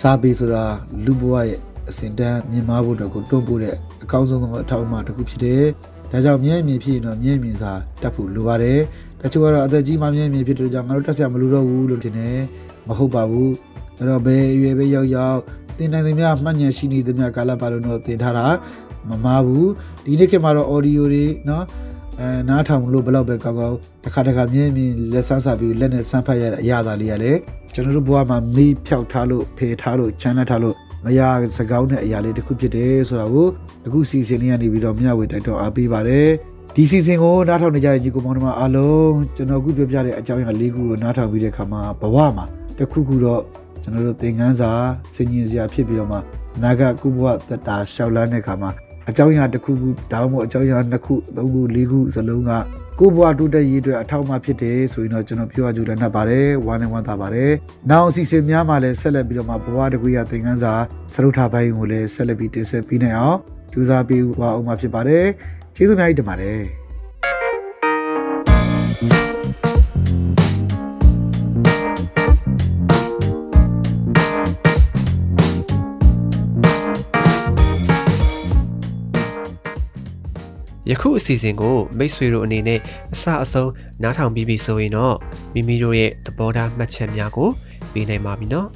[0.00, 0.64] စာပေဆိုတာ
[1.04, 5.64] လူဘဝရဲ့အစဉ်တန်းမြင်မာဖို့တော့ကိုတွန်းပို့တဲ့အကောင်းဆုံးသောအထောက်အမတစ်ခုဖြစ်တယ်
[6.10, 7.72] ဒါကြောင့်မြဲမြင်ဖြစ်ရင်တော့မြဲမြင်စာ
[8.02, 8.78] တတ်ဖို့လိုပါတယ်
[9.20, 12.38] တချို့ကတော့အသက်ကြီးမှမြဲမြင်ဖြစ်တဲ့ကြောင့်ငါတို့တက်ဆရာမလိုတော့ဘူးလို့ထင်တယ်
[12.86, 13.52] မဟုတ်ပါဘူး
[13.96, 15.38] အဲ့တော့ဘယ်အရွယ်ပဲရောက်ရောက်
[15.78, 18.46] တင်နိုင်သမျှမှတ်ဉာဏ်ရှိနေသမျှကာလပတ်လုံးတော့တင်ထားတာ
[19.08, 19.68] မမားဘူး
[20.04, 21.62] ဒီနေ့ခေတ်မှာတော့ audio တွေเนาะ
[22.19, 27.31] အဲနားထောင်လို့ဘယ်တော့ပဲကောင်းကောင်းတစ်ခါတစ်ခါမြင်မြင်လက်ဆန်းစားပြီးလက်နဲ့ဆန်းဖတ်ရတဲ့အရာသားလေးရလေ
[27.73, 30.75] ကျွန်တော်တို့ဘဝမှာမေးဖြောက်ထားလို့ဖေထားလို့ချမ်းသာထားလို့
[31.05, 31.19] မရ
[31.57, 33.47] စကောင်းတဲ့အရာလေးတစ်ခုဖြစ်တယ်ဆိုတာကို
[33.85, 36.27] အခုစီစဉ်လေးကနေပြီးတော့မျှဝေတိုက်တော့အားပေးပါတယ်
[36.75, 42.45] ဒီစီစဉ်ကိုနားထောင်နေကြတဲ့ညီကိုမောင်တို့အားလုံးကျွန်တော်အခုပြောပြတဲ့အကြောင်းအရာလေးခုကိုနားထောင်ပြီးတဲ့အခါမှာဘဝမှာ
[42.77, 43.41] တစ်ခုခုတော့
[43.83, 44.71] ကျွန်တော်တို့သင်ခန်းစာ
[45.13, 46.17] ဆင်ញင်စရာဖြစ်ပြီးတော့မှ
[46.57, 48.69] အနာဂတ်ကုဘဝသက်တာရှောက်လန်းတဲ့အခါမှာ
[49.09, 52.51] အကြောင်းအရာတစ်ခုခုဒါမှမဟုတ်အကြောင်းအရာနှစ်ခုသုံးခုလေးခုစလုံးက
[52.99, 57.51] ကိုဘွားတိုးတက်ရေးအတွက်အထောက်အမဖြစ်တယ်ဆိုရင်တော့ကျွန်တော်ပြောရကြလည်းနှက်ပါတယ်ဝမ်းနဲ့ဝမ်းသာပါတယ်။
[57.89, 60.73] နောက်အစီအစဉ်များမှာလည်းဆက်လက်ပြီးတော့မှဘဝတကွေရသင်ခန်းစာ
[61.13, 63.39] စရုပ်ထားပိုင်းကိုလည်းဆက်လက်ပြီးတင်ဆက်ပေးနိုင်အောင်
[63.73, 65.25] ကြိုးစားပေးဝါအောင်မှာဖြစ်ပါတယ်။
[65.75, 66.59] ကျေးဇူးအများကြီးတင်ပါတယ်။
[80.89, 82.79] ယခုအစီအစဉ်ကိုမိတ်ဆွေတို့အနေနဲ့
[83.13, 83.71] အစအဆုံး
[84.03, 85.15] နားထောင်ပြီးပြီဆိုရင်တော့
[85.53, 87.49] မိမိတို့ရဲ့သဘောထားမှတ်ချက်များကို
[87.93, 88.67] ပေးနိုင်ပါပြီနော်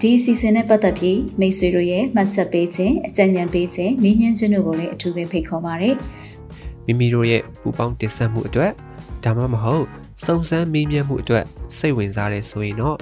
[0.00, 8.72] ဒီအစီအစဉ်နဲ့ပတ်သက်ပြီးမိတ်ဆွေတို့ရဲ့မှတ်ချက်ပေးခြင်းအကြံဉာဏ်ပေးခြင်းမေးမြန်းခြင်းတို့ကိုလည်းအထူးပဲဖိတ်ခေါ်ပါရစေမိမိတို့ရဲ့ပူပေါင်းတင်ဆက်မှုအတွက်
[9.24, 9.84] ဒါမှမဟုတ်
[10.24, 11.44] စုံစမ်းမေးမြန်းမှုအတွက်
[11.78, 12.98] စိတ်ဝင်စားတယ်ဆိုရင်တော့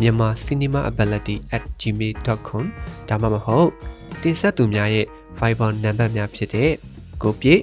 [0.00, 2.64] မြန်မာ cinemaability@gmail.com
[3.08, 3.68] ဒါမှမဟုတ်
[4.22, 5.06] တင်ဆက်သူများရဲ့
[5.38, 6.70] Viber နံပါတ်များဖြစ်တဲ့
[7.22, 7.62] ကိုပြည့်